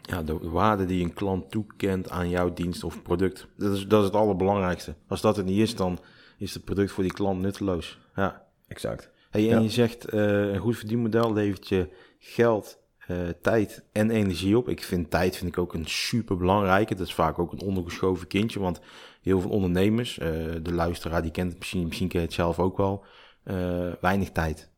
ja, 0.02 0.22
de 0.22 0.38
waarde 0.50 0.86
die 0.86 1.04
een 1.04 1.12
klant 1.14 1.50
toekent 1.50 2.10
aan 2.10 2.28
jouw 2.28 2.52
dienst 2.52 2.84
of 2.84 3.02
product. 3.02 3.46
Dat 3.56 3.72
is, 3.72 3.86
dat 3.86 4.00
is 4.00 4.06
het 4.06 4.14
allerbelangrijkste. 4.16 4.94
Als 5.08 5.20
dat 5.20 5.38
er 5.38 5.44
niet 5.44 5.58
is, 5.58 5.76
dan 5.76 5.98
is 6.38 6.54
het 6.54 6.64
product 6.64 6.90
voor 6.92 7.02
die 7.02 7.12
klant 7.12 7.40
nutteloos. 7.40 7.98
Ja. 8.16 8.44
Exact. 8.68 9.10
Hey, 9.30 9.42
en 9.50 9.56
Ja. 9.56 9.60
je 9.62 9.70
zegt, 9.70 10.04
eh, 10.04 10.40
een 10.52 10.58
goed 10.58 10.76
verdienmodel 10.76 11.32
levert 11.32 11.68
je 11.68 11.88
geld, 12.18 12.78
eh, 13.06 13.16
tijd 13.42 13.84
en 13.92 14.10
energie 14.10 14.56
op. 14.56 14.68
Ik 14.68 14.82
vind 14.82 15.10
tijd 15.10 15.36
vind 15.36 15.50
ik 15.50 15.58
ook 15.58 15.74
een 15.74 15.86
super 15.86 16.36
belangrijke. 16.36 16.94
Dat 16.94 17.06
is 17.06 17.14
vaak 17.14 17.38
ook 17.38 17.52
een 17.52 17.62
ondergeschoven 17.62 18.26
kindje, 18.26 18.60
want 18.60 18.80
heel 19.22 19.40
veel 19.40 19.50
ondernemers, 19.50 20.18
eh, 20.18 20.28
de 20.62 20.72
luisteraar 20.72 21.22
die 21.22 21.30
kent 21.30 21.48
het 21.50 21.58
misschien, 21.58 21.86
misschien 21.86 22.08
ken 22.08 22.20
je 22.20 22.26
het 22.26 22.34
zelf 22.34 22.58
ook 22.58 22.76
wel, 22.76 23.04
eh, 23.46 23.92
weinig 24.00 24.30
tijd. 24.30 24.70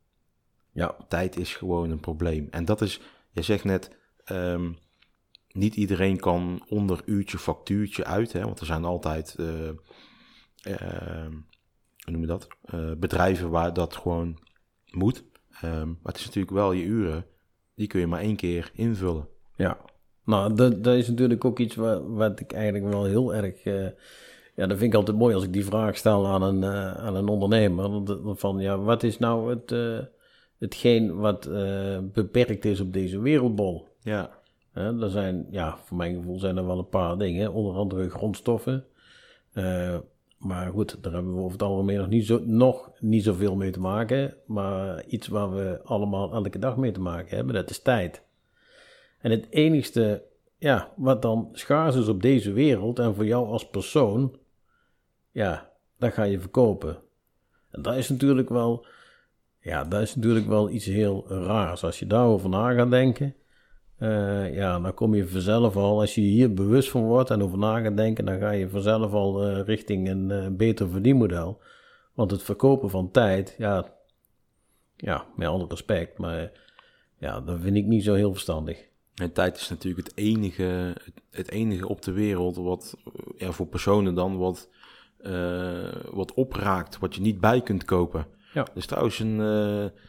Ja, 0.73 0.97
Tijd 1.09 1.37
is 1.37 1.55
gewoon 1.55 1.91
een 1.91 2.01
probleem. 2.01 2.49
En 2.51 2.65
dat 2.65 2.81
is, 2.81 3.01
je 3.31 3.43
zegt 3.43 3.65
net, 3.65 3.97
ehm, 4.25 4.73
niet 5.53 5.75
iedereen 5.75 6.21
kan 6.21 6.65
onder 6.69 7.03
uurtje 7.05 7.39
factuurtje 7.39 8.05
uit, 8.05 8.33
hè, 8.33 8.45
want 8.45 8.61
er 8.61 8.67
zijn 8.67 8.85
altijd, 8.85 9.35
eh, 9.39 9.69
ehm, 10.63 11.33
hoe 12.05 12.13
noem 12.13 12.21
je 12.21 12.27
dat, 12.27 12.49
Eh, 12.63 12.93
bedrijven 12.97 13.51
waar 13.51 13.73
dat 13.73 13.97
gewoon 13.97 14.39
moet. 14.91 15.25
Ehm, 15.51 15.87
maar 15.87 16.13
het 16.13 16.17
is 16.17 16.25
natuurlijk 16.25 16.55
wel 16.55 16.73
je 16.73 16.85
uren, 16.85 17.27
die 17.75 17.87
kun 17.87 18.01
je 18.01 18.07
maar 18.07 18.21
één 18.21 18.37
keer 18.37 18.71
invullen. 18.75 19.29
ja. 19.57 19.79
Nou, 20.25 20.55
dat, 20.55 20.85
dat 20.85 20.97
is 20.97 21.09
natuurlijk 21.09 21.45
ook 21.45 21.59
iets 21.59 21.75
wat, 21.75 22.03
wat 22.07 22.41
ik 22.41 22.53
eigenlijk 22.53 22.93
wel 22.93 23.05
heel 23.05 23.35
erg... 23.35 23.63
eh, 24.59 24.63
ja, 24.63 24.67
dat 24.67 24.79
vind 24.79 24.93
ik 24.93 24.99
altijd 24.99 25.17
mooi 25.17 25.35
als 25.35 25.45
ik 25.45 25.53
die 25.53 25.65
vraag 25.65 25.97
stel 25.97 26.27
aan 26.27 26.43
een, 26.43 26.63
eh, 26.63 26.93
aan 26.95 27.17
een 27.17 27.29
ondernemer. 27.29 28.05
Dat- 28.05 28.41
Van, 28.41 28.59
ja, 28.59 28.79
wat 28.79 29.03
is 29.03 29.19
nou 29.19 29.51
het, 29.51 29.73
eh, 29.73 29.99
hetgeen 30.59 31.17
wat 31.17 31.47
eh, 31.47 31.99
beperkt 32.13 32.65
is 32.65 32.81
op 32.81 32.93
deze 32.93 33.21
wereldbol? 33.21 33.87
Ja, 34.03 34.31
er 34.75 35.11
zijn, 35.11 35.47
ja, 35.51 35.77
voor 35.85 35.97
mijn 35.97 36.15
gevoel 36.15 36.39
zijn 36.39 36.57
er 36.57 36.67
wel 36.67 36.79
een 36.79 36.89
paar 36.89 37.19
dingen. 37.19 37.53
Onder 37.53 37.75
andere 37.75 38.11
grondstoffen. 38.11 38.85
Eh, 39.53 39.97
maar 40.39 40.71
goed, 40.71 41.03
daar 41.03 41.13
hebben 41.13 41.35
we 41.35 41.39
over 41.41 41.53
het 41.53 41.63
algemeen 41.63 41.99
nog 41.99 42.09
niet, 42.09 42.27
zo, 42.27 42.41
nog 42.45 42.91
niet 43.01 43.25
zoveel 43.25 43.57
mee 43.57 43.71
te 43.71 43.81
maken. 43.81 44.35
Maar 44.47 45.05
iets 45.07 45.29
waar 45.29 45.55
we 45.55 45.81
allemaal 45.85 46.33
elke 46.33 46.59
dag 46.59 46.77
mee 46.77 46.93
te 46.93 47.01
maken 47.01 47.37
hebben, 47.37 47.55
dat 47.55 47.71
is 47.71 47.83
tijd. 47.83 48.23
En 49.21 49.31
het 49.31 49.47
enigste, 49.51 50.23
ja, 50.59 50.93
wat 50.97 51.23
dan 51.23 51.49
schaars 51.53 51.97
is 51.97 52.09
op 52.09 52.23
deze 52.23 52.53
wereld 52.53 52.99
en 52.99 53.15
voor 53.15 53.27
jou 53.27 53.47
als 53.47 53.69
persoon, 53.69 54.37
ja, 55.31 55.71
dat 55.99 56.13
ga 56.13 56.23
je 56.23 56.41
verkopen. 56.41 56.99
En 57.71 57.83
dat 57.83 57.95
is 57.95 58.09
natuurlijk 58.09 58.49
wel, 58.49 58.87
ja, 59.61 59.85
dat 59.85 60.01
is 60.01 60.15
natuurlijk 60.15 60.47
wel 60.47 60.71
iets 60.71 60.85
heel 60.85 61.25
raars. 61.29 61.85
Als 61.85 61.99
je 61.99 62.07
daarover 62.07 62.49
na 62.49 62.73
gaat 62.73 62.91
denken, 62.91 63.35
eh, 63.99 64.55
ja, 64.55 64.81
dan 64.81 64.95
kom 64.95 65.15
je 65.15 65.29
vanzelf 65.29 65.77
al, 65.77 66.01
als 66.01 66.15
je 66.15 66.21
hier 66.21 66.55
bewust 66.55 66.91
van 66.91 67.03
wordt 67.03 67.31
en 67.31 67.43
over 67.43 67.59
na 67.59 67.81
gaat 67.81 67.97
denken, 67.97 68.25
dan 68.25 68.39
ga 68.39 68.51
je 68.51 68.69
vanzelf 68.69 69.13
al 69.13 69.45
eh, 69.45 69.65
richting 69.65 70.09
een 70.09 70.31
eh, 70.31 70.47
beter 70.51 70.89
verdienmodel. 70.89 71.61
Want 72.15 72.31
het 72.31 72.43
verkopen 72.43 72.91
van 72.91 73.11
tijd, 73.11 73.55
ja, 73.59 73.95
ja, 74.97 75.27
met 75.37 75.49
alle 75.49 75.67
respect, 75.69 76.19
maar 76.19 76.53
ja, 77.17 77.41
dat 77.41 77.61
vind 77.61 77.77
ik 77.77 77.87
niet 77.87 78.05
zo 78.05 78.15
heel 78.15 78.33
verstandig. 78.33 78.87
en 79.15 79.33
tijd 79.33 79.57
is 79.57 79.69
natuurlijk 79.69 80.07
het 80.07 80.17
enige, 80.17 80.97
het, 81.31 81.51
enige 81.51 81.89
op 81.89 82.03
de 82.03 82.13
wereld 82.13 82.57
wat, 82.57 82.97
ja, 83.37 83.53
voor 83.53 83.67
personen 83.67 84.15
dan, 84.15 84.37
wat, 84.37 84.69
wat 86.11 86.35
opraakt, 86.35 86.99
wat 86.99 87.15
je 87.15 87.21
niet 87.21 87.41
bij 87.41 87.61
kunt 87.61 87.85
kopen. 87.85 88.27
Ja. 88.53 88.67
Is 88.75 88.87
trouwens 88.87 89.19
een, 89.19 89.41
eh, 89.41 90.01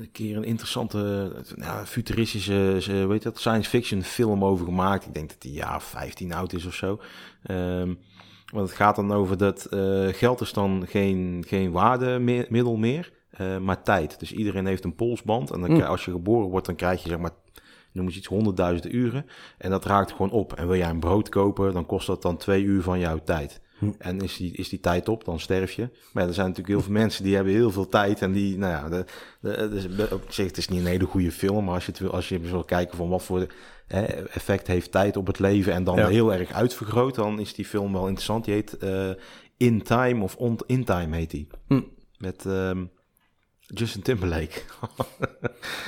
een 0.00 0.10
keer 0.12 0.36
een 0.36 0.44
interessante, 0.44 1.32
ja, 1.56 1.86
futuristische, 1.86 2.74
eh, 2.74 3.06
weet 3.06 3.22
je 3.22 3.28
dat, 3.28 3.38
science 3.38 3.70
fiction 3.70 4.02
film 4.02 4.44
over 4.44 4.64
gemaakt. 4.64 5.06
Ik 5.06 5.14
denk 5.14 5.28
dat 5.28 5.40
die 5.40 5.52
jaar 5.52 5.82
15 5.82 6.32
oud 6.32 6.52
is 6.52 6.66
of 6.66 6.74
zo. 6.74 7.00
Ehm, 7.42 7.94
want 8.52 8.68
het 8.68 8.76
gaat 8.76 8.96
dan 8.96 9.12
over 9.12 9.36
dat 9.36 9.64
eh, 9.64 10.06
geld 10.06 10.40
is 10.40 10.52
dan 10.52 10.84
geen, 10.86 11.44
geen 11.46 11.70
waardemiddel 11.70 12.76
meer, 12.76 13.12
eh, 13.30 13.58
maar 13.58 13.82
tijd. 13.82 14.20
Dus 14.20 14.32
iedereen 14.32 14.66
heeft 14.66 14.84
een 14.84 14.94
polsband. 14.94 15.50
En 15.50 15.60
dan, 15.60 15.70
Mm. 15.70 15.80
als 15.80 16.04
je 16.04 16.10
geboren 16.10 16.48
wordt, 16.48 16.66
dan 16.66 16.74
krijg 16.76 17.02
je 17.02 17.08
zeg 17.08 17.18
maar, 17.18 17.30
noem 17.92 18.06
eens 18.06 18.16
iets, 18.16 18.26
honderdduizenden 18.26 18.96
uren. 18.96 19.26
En 19.58 19.70
dat 19.70 19.84
raakt 19.84 20.10
gewoon 20.10 20.30
op. 20.30 20.52
En 20.52 20.66
wil 20.66 20.76
jij 20.76 20.90
een 20.90 21.00
brood 21.00 21.28
kopen, 21.28 21.72
dan 21.72 21.86
kost 21.86 22.06
dat 22.06 22.22
dan 22.22 22.36
twee 22.36 22.62
uur 22.62 22.82
van 22.82 22.98
jouw 22.98 23.18
tijd. 23.24 23.60
Hm. 23.78 23.90
En 23.98 24.20
is 24.20 24.36
die, 24.36 24.52
is 24.52 24.68
die 24.68 24.80
tijd 24.80 25.08
op, 25.08 25.24
dan 25.24 25.40
sterf 25.40 25.72
je. 25.72 25.88
Maar 26.12 26.22
ja, 26.22 26.28
er 26.28 26.34
zijn 26.34 26.46
natuurlijk 26.46 26.74
heel 26.74 26.84
veel 26.84 26.92
mensen 27.00 27.24
die 27.24 27.34
hebben 27.34 27.52
heel 27.52 27.70
veel 27.70 27.88
tijd. 27.88 28.22
En 28.22 28.32
die, 28.32 28.58
nou 28.58 28.72
ja, 28.72 29.04
de, 29.40 29.94
de, 29.96 30.08
op 30.12 30.24
zich, 30.28 30.46
het 30.46 30.56
is 30.56 30.68
niet 30.68 30.80
een 30.80 30.86
hele 30.86 31.04
goede 31.04 31.32
film. 31.32 31.64
Maar 31.64 31.74
als 31.74 31.84
je, 31.84 31.90
het 31.90 32.00
wil, 32.00 32.10
als 32.10 32.28
je 32.28 32.38
wil 32.38 32.64
kijken 32.64 32.96
van 32.96 33.08
wat 33.08 33.22
voor 33.22 33.46
hè, 33.86 34.02
effect 34.04 34.66
heeft 34.66 34.92
tijd 34.92 35.16
op 35.16 35.26
het 35.26 35.38
leven. 35.38 35.72
En 35.72 35.84
dan 35.84 35.96
Ja. 35.96 36.08
heel 36.08 36.32
erg 36.32 36.52
uitvergroot, 36.52 37.14
dan 37.14 37.40
is 37.40 37.54
die 37.54 37.64
film 37.64 37.92
wel 37.92 38.04
interessant. 38.06 38.44
Die 38.44 38.54
heet 38.54 38.78
eh, 38.78 39.10
In 39.56 39.82
Time 39.82 40.22
of 40.22 40.36
On 40.36 40.58
In 40.66 40.84
Time 40.84 41.16
heet 41.16 41.30
die. 41.30 41.46
Hm. 41.66 41.80
Met 42.18 42.44
ehm, 42.46 42.84
Justin 43.60 44.02
Timberlake. 44.02 44.60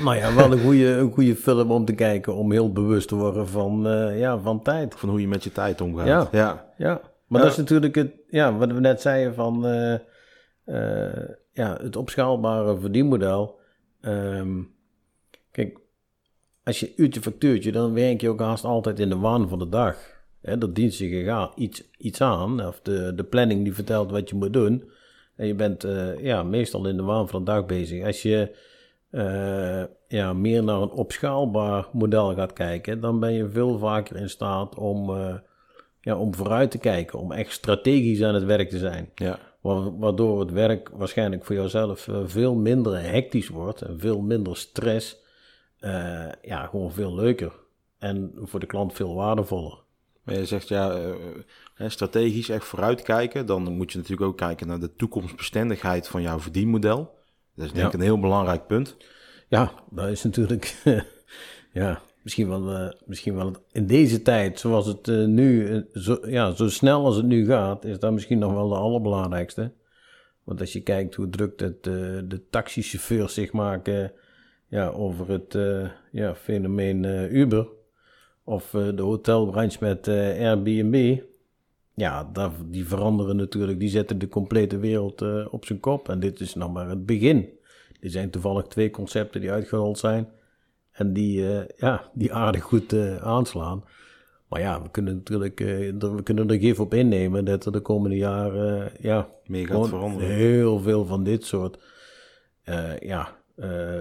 Nou 0.03 0.17
ja, 0.17 0.35
wel 0.35 0.53
een 0.53 0.61
goede, 0.61 0.87
een 0.87 1.13
goede 1.13 1.37
film 1.37 1.71
om 1.71 1.85
te 1.85 1.93
kijken, 1.93 2.35
om 2.35 2.53
heel 2.53 2.73
bewust 2.73 3.09
te 3.09 3.15
worden 3.15 3.49
van, 3.49 3.87
eh, 3.89 4.19
ja, 4.19 4.39
van 4.39 4.63
tijd. 4.63 4.95
van 4.95 5.09
hoe 5.09 5.21
je 5.21 5.29
met 5.29 5.45
je 5.45 5.53
tijd 5.53 5.81
omgaat. 5.81 6.07
Ja. 6.07 6.29
ja. 6.33 6.73
Ja, 6.79 7.01
maar 7.31 7.41
dat 7.41 7.51
is 7.51 7.57
natuurlijk 7.57 7.95
het, 7.95 8.13
ja, 8.29 8.57
wat 8.57 8.73
we 8.73 8.81
net 8.81 9.01
zeiden 9.01 9.35
van 9.35 9.67
eh, 9.67 9.95
eh, 10.65 11.29
ja, 11.53 11.77
het 11.83 11.97
opschaalbare 11.97 12.79
verdienmodel. 12.79 13.59
Ehm, 14.01 14.63
kijk, 15.51 15.79
als 16.65 16.81
je 16.81 16.93
uurtje 16.97 17.21
factuurtje, 17.21 17.73
dan 17.73 17.93
werk 17.93 18.21
je 18.21 18.29
ook 18.29 18.41
haast 18.41 18.65
altijd 18.65 18.99
in 18.99 19.09
de 19.09 19.19
waan 19.19 19.49
van 19.49 19.59
de 19.59 19.69
dag. 19.69 19.97
Hè, 20.41 20.59
dat 20.59 20.75
dient 20.75 20.95
zich 20.95 21.55
iets, 21.55 21.91
iets 21.99 22.21
aan, 22.21 22.67
of 22.67 22.81
de, 22.81 23.13
de 23.15 23.25
planning 23.25 23.65
die 23.65 23.75
vertelt 23.75 24.11
wat 24.11 24.29
je 24.29 24.37
moet 24.37 24.53
doen. 24.53 24.91
En 25.37 25.47
je 25.47 25.55
bent 25.55 25.85
eh, 25.85 26.19
ja, 26.19 26.43
meestal 26.43 26.87
in 26.87 26.97
de 26.97 27.03
waan 27.03 27.29
van 27.29 27.45
de 27.45 27.51
dag 27.51 27.67
bezig. 27.67 28.05
Als 28.05 28.23
je 28.23 28.57
ja, 30.09 30.33
meer 30.33 30.65
naar 30.65 30.81
een 30.81 30.91
opschaalbaar 30.91 31.89
model 31.93 32.35
gaat 32.35 32.53
kijken, 32.53 33.01
dan 33.01 33.21
ben 33.21 33.33
je 33.33 33.49
veel 33.49 33.79
vaker 33.79 34.17
in 34.17 34.31
staat 34.31 34.75
om, 34.75 35.11
ja, 36.01 36.17
om 36.17 36.35
vooruit 36.35 36.71
te 36.71 36.79
kijken, 36.79 37.19
om 37.19 37.33
echt 37.33 37.53
strategisch 37.53 38.23
aan 38.23 38.35
het 38.35 38.45
werk 38.45 38.69
te 38.71 38.79
zijn. 38.79 39.11
ja. 39.15 39.39
Wa- 39.61 39.93
Waardoor 39.93 40.41
het 40.41 40.51
werk 40.51 40.89
waarschijnlijk 40.93 41.45
voor 41.45 41.55
jouzelf 41.55 42.09
eh, 42.09 42.21
veel 42.25 42.55
minder 42.55 43.03
hectisch 43.03 43.49
wordt 43.49 43.83
en 43.83 43.99
veel 43.99 44.21
minder 44.21 44.57
stress. 44.57 45.17
Eh, 45.79 46.27
ja, 46.43 46.67
gewoon 46.67 46.93
veel 46.93 47.15
leuker. 47.15 47.53
En 47.99 48.33
voor 48.37 48.61
de 48.61 48.67
klant 48.67 48.93
veel 48.93 49.15
waardevoller. 49.15 49.79
Maar 50.23 50.35
je 50.35 50.47
zegt 50.47 50.69
ja, 50.69 50.93
eh, 51.77 51.89
strategisch 51.89 52.49
echt 52.49 52.65
vooruitkijken. 52.65 53.47
Dan 53.47 53.63
moet 53.77 53.93
je 53.93 53.99
natuurlijk 53.99 54.29
ook 54.31 54.37
kijken 54.37 54.67
naar 54.67 54.81
de 54.81 54.95
toekomstbestendigheid 54.95 56.09
van 56.09 56.23
jouw 56.23 56.39
verdienmodel. 56.41 57.15
Dat 57.55 57.67
is 57.67 57.73
denk 57.73 57.87
ik 57.87 57.93
Ja. 57.93 57.99
een 57.99 58.05
heel 58.05 58.21
belangrijk 58.21 58.67
punt. 58.67 58.97
Ja, 59.49 59.73
dat 59.91 60.09
is 60.09 60.23
natuurlijk. 60.23 60.77
ja, 61.73 62.01
misschien 62.23 62.49
wel, 62.49 62.71
eh, 62.71 62.93
misschien 63.05 63.35
wel 63.35 63.53
in 63.73 63.87
deze 63.87 64.23
tijd, 64.23 64.59
zoals 64.61 64.87
het 64.87 65.09
eh, 65.09 65.25
nu, 65.25 65.69
eh, 65.69 65.81
zo, 65.93 66.19
ja, 66.27 66.55
zo 66.55 66.69
snel 66.69 67.05
als 67.05 67.17
het 67.17 67.27
nu 67.27 67.47
gaat, 67.47 67.85
is 67.85 67.99
dat 67.99 68.13
misschien 68.13 68.39
nog 68.39 68.53
wel 68.53 68.69
de 68.69 68.75
allerbelangrijkste. 68.75 69.73
Want 70.45 70.61
als 70.61 70.73
je 70.73 70.81
kijkt 70.81 71.15
hoe 71.15 71.29
druk 71.29 71.61
het, 71.61 71.85
de 71.85 72.43
taxichauffeurs 72.51 73.35
zich 73.35 73.53
maken 73.53 74.13
ja, 74.69 74.89
over 74.89 75.29
het 75.29 75.59
ja, 76.11 76.35
fenomeen 76.35 77.05
Uber, 77.37 77.69
of 78.45 78.71
de 78.71 79.03
hotelbranche 79.03 79.79
met 79.81 80.09
Airbnb. 80.09 81.19
Ja, 81.95 82.31
dat, 82.33 82.53
die 82.65 82.87
veranderen 82.87 83.37
natuurlijk, 83.37 83.79
die 83.79 83.89
zetten 83.89 84.19
de 84.19 84.29
complete 84.29 84.79
wereld 84.79 85.23
op 85.51 85.65
zijn 85.65 85.81
kop. 85.81 86.09
En 86.09 86.21
dit 86.21 86.41
is 86.41 86.55
nog 86.55 86.73
maar 86.73 86.89
het 86.89 87.07
begin. 87.07 87.49
Er 88.01 88.11
zijn 88.11 88.31
toevallig 88.31 88.67
twee 88.67 88.91
concepten 88.91 89.41
die 89.41 89.51
uitgerold 89.51 89.99
zijn. 89.99 90.29
En 90.93 91.13
die, 91.13 91.49
eh, 91.59 91.65
ja, 91.77 92.11
die 92.15 92.33
aardig 92.33 92.63
goed 92.63 92.93
eh, 92.93 93.17
aanslaan. 93.17 93.85
Maar 94.49 94.61
ja, 94.61 94.83
we 94.83 94.91
kunnen 94.91 95.15
natuurlijk 95.15 95.61
eh, 95.61 96.03
er- 96.03 96.15
we 96.15 96.23
kunnen 96.23 96.51
er 96.51 96.59
gif 96.59 96.81
op 96.81 96.95
innemen 96.95 97.45
dat 97.45 97.67
er 97.67 97.73
de 97.73 97.81
komende 97.81 98.17
jaren 98.17 98.93
ja, 99.01 99.29
veranderen. 99.89 100.29
heel 100.29 100.79
veel 100.81 101.05
van 101.05 101.25
dit 101.25 101.45
soort 101.45 101.79
ja, 103.01 103.37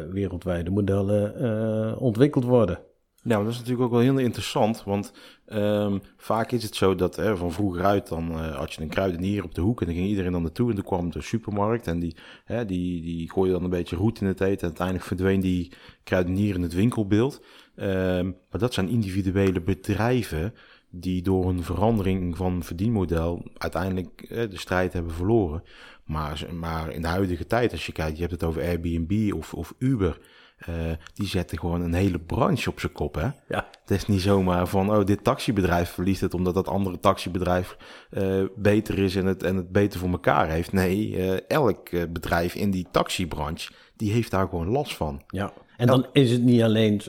wereldwijde 0.10 0.69
modellen 0.69 1.97
ontwikkeld 1.99 2.43
worden. 2.43 2.80
Nou, 3.24 3.44
dat 3.44 3.52
is 3.52 3.58
natuurlijk 3.58 3.86
ook 3.86 3.92
wel 3.92 4.00
heel 4.00 4.18
interessant, 4.18 4.84
want 4.84 5.14
ehm, 5.46 5.98
vaak 6.18 6.52
is 6.52 6.64
het 6.64 6.76
zo 6.76 6.96
dat 6.96 7.16
hè, 7.16 7.38
van 7.38 7.52
vroeger 7.52 7.86
uit 7.86 8.08
dan 8.08 8.32
uh, 8.32 8.56
had 8.56 8.74
je 8.74 8.82
een 8.82 8.90
kruidenier 8.90 9.44
op 9.44 9.56
de 9.56 9.62
hoek 9.62 9.80
en 9.80 9.86
dan 9.86 9.96
ging 9.96 10.08
iedereen 10.08 10.32
dan 10.32 10.42
naartoe 10.42 10.70
en 10.70 10.76
toen 10.76 10.86
kwam 10.86 11.12
de 11.12 11.22
supermarkt 11.22 11.88
en 11.88 12.00
die, 12.00 12.16
hè, 12.46 12.66
die, 12.66 13.02
die 13.02 13.32
gooide 13.32 13.54
dan 13.54 13.64
een 13.64 13.70
beetje 13.70 13.96
roet 13.96 14.22
in 14.22 14.28
het 14.28 14.42
eten 14.42 14.60
en 14.60 14.68
uiteindelijk 14.68 15.06
verdween 15.06 15.40
die 15.40 15.72
kruidenier 16.04 16.56
in 16.56 16.62
het 16.62 16.74
winkelbeeld. 16.74 17.42
Ehm, 17.76 18.26
maar 18.26 18.60
dat 18.60 18.74
zijn 18.74 18.90
individuele 18.90 19.62
bedrijven 19.62 20.54
die 20.90 21.22
door 21.22 21.50
een 21.50 21.64
verandering 21.64 22.38
van 22.38 22.64
verdienmodel 22.64 23.46
uiteindelijk 23.58 24.28
de 24.30 24.58
strijd 24.58 24.94
hebben 24.94 25.14
verloren. 25.14 25.64
Maar, 26.04 26.48
maar 26.54 26.92
in 26.92 27.02
de 27.02 27.08
huidige 27.08 27.48
tijd, 27.48 27.72
als 27.72 27.86
je 27.86 27.92
kijkt, 27.92 28.16
je 28.16 28.22
hebt 28.22 28.34
het 28.34 28.44
over 28.44 28.62
Airbnb 28.62 29.34
of, 29.34 29.54
of 29.54 29.74
Uber. 29.78 30.20
Uh, 30.67 30.76
die 31.13 31.28
zetten 31.28 31.60
gewoon 31.60 31.82
een 31.82 31.93
hele 31.93 32.19
branche 32.19 32.69
op 32.69 32.80
zijn 32.80 32.91
kop. 32.91 33.15
Hè? 33.15 33.28
Ja. 33.48 33.67
Het 33.82 33.91
is 33.91 34.06
niet 34.06 34.22
zomaar 34.22 34.67
van, 34.67 34.91
oh, 34.91 35.06
dit 35.06 35.24
taxibedrijf 35.24 35.89
verliest 35.89 36.22
het 36.22 36.34
omdat 36.34 36.54
dat 36.54 36.67
andere 36.67 37.00
taxibedrijf 37.00 37.78
uh, 38.12 38.43
beter 38.56 39.00
is 39.00 39.15
en 39.15 39.26
het, 39.26 39.43
en 39.43 39.56
het 39.56 39.72
beter 39.72 40.00
voor 40.00 40.10
elkaar 40.10 40.50
heeft. 40.50 40.74
Nee, 40.74 41.10
uh, 41.10 41.38
elk 41.48 41.89
bedrijf 42.13 42.56
in 42.56 42.72
die 42.72 42.88
taxibranche, 42.91 43.72
die 43.95 44.12
heeft 44.12 44.32
daar 44.32 44.48
gewoon 44.48 44.67
last 44.67 44.95
van. 44.95 45.22
Ja, 45.28 45.54
en 45.78 45.88
dan 45.88 46.06
is 46.13 46.32
het 46.32 46.43
niet 46.43 46.62
alleen, 46.62 47.02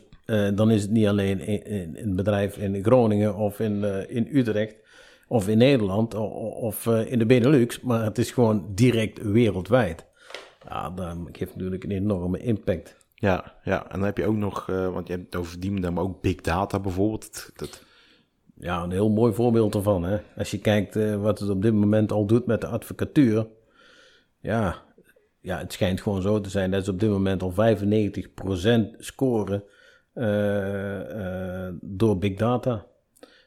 dan 0.54 0.70
is 0.70 0.82
het 0.82 0.90
niet 0.90 1.06
alleen 1.06 1.40
in, 1.40 1.64
in, 1.64 1.96
in, 1.96 2.16
bedrijf 2.16 2.56
in 2.56 2.82
Groningen 2.82 3.36
of 3.36 3.60
in, 3.60 4.08
in 4.08 4.28
Utrecht 4.32 4.74
of 5.28 5.48
in 5.48 5.58
Nederland 5.58 6.14
of 6.14 6.86
in 6.86 7.18
de 7.18 7.26
Benelux, 7.26 7.80
maar 7.80 8.04
het 8.04 8.18
is 8.18 8.30
gewoon 8.30 8.66
direct 8.74 9.22
wereldwijd. 9.22 10.06
Ja, 10.68 10.90
dat 10.90 11.16
geeft 11.32 11.54
natuurlijk 11.54 11.84
een 11.84 11.90
enorme 11.90 12.38
impact. 12.38 12.98
Ja, 13.20 13.54
ja, 13.64 13.82
en 13.82 13.98
dan 13.98 14.02
heb 14.02 14.16
je 14.16 14.26
ook 14.26 14.36
nog, 14.36 14.68
uh, 14.68 14.92
want 14.92 15.06
je 15.06 15.12
hebt 15.12 15.24
het 15.26 15.36
over 15.36 15.50
verdienen, 15.50 15.92
maar 15.92 16.02
ook 16.02 16.20
big 16.20 16.40
data 16.40 16.80
bijvoorbeeld. 16.80 17.50
Dat... 17.56 17.84
Ja, 18.54 18.82
een 18.82 18.90
heel 18.90 19.10
mooi 19.10 19.32
voorbeeld 19.34 19.74
ervan. 19.74 20.02
Hè? 20.02 20.18
Als 20.36 20.50
je 20.50 20.58
kijkt 20.58 20.96
uh, 20.96 21.16
wat 21.22 21.38
het 21.38 21.48
op 21.48 21.62
dit 21.62 21.72
moment 21.72 22.12
al 22.12 22.26
doet 22.26 22.46
met 22.46 22.60
de 22.60 22.66
advocatuur. 22.66 23.46
Ja, 24.38 24.82
ja, 25.40 25.58
het 25.58 25.72
schijnt 25.72 26.00
gewoon 26.00 26.22
zo 26.22 26.40
te 26.40 26.50
zijn 26.50 26.70
dat 26.70 26.84
ze 26.84 26.90
op 26.90 27.00
dit 27.00 27.10
moment 27.10 27.42
al 27.42 27.52
95% 27.52 27.56
scoren 28.98 29.64
uh, 30.14 31.68
door 31.80 32.18
big 32.18 32.36
data. 32.36 32.86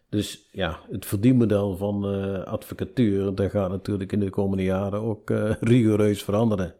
Dus 0.09 0.49
ja, 0.51 0.79
het 0.89 1.05
verdienmodel 1.05 1.77
van 1.77 2.05
advocatuur, 2.45 3.35
dat 3.35 3.51
gaat 3.51 3.69
natuurlijk 3.69 4.11
in 4.11 4.19
de 4.19 4.29
komende 4.29 4.63
jaren 4.63 5.01
ook 5.01 5.29
rigoureus 5.59 6.23
veranderen. 6.23 6.75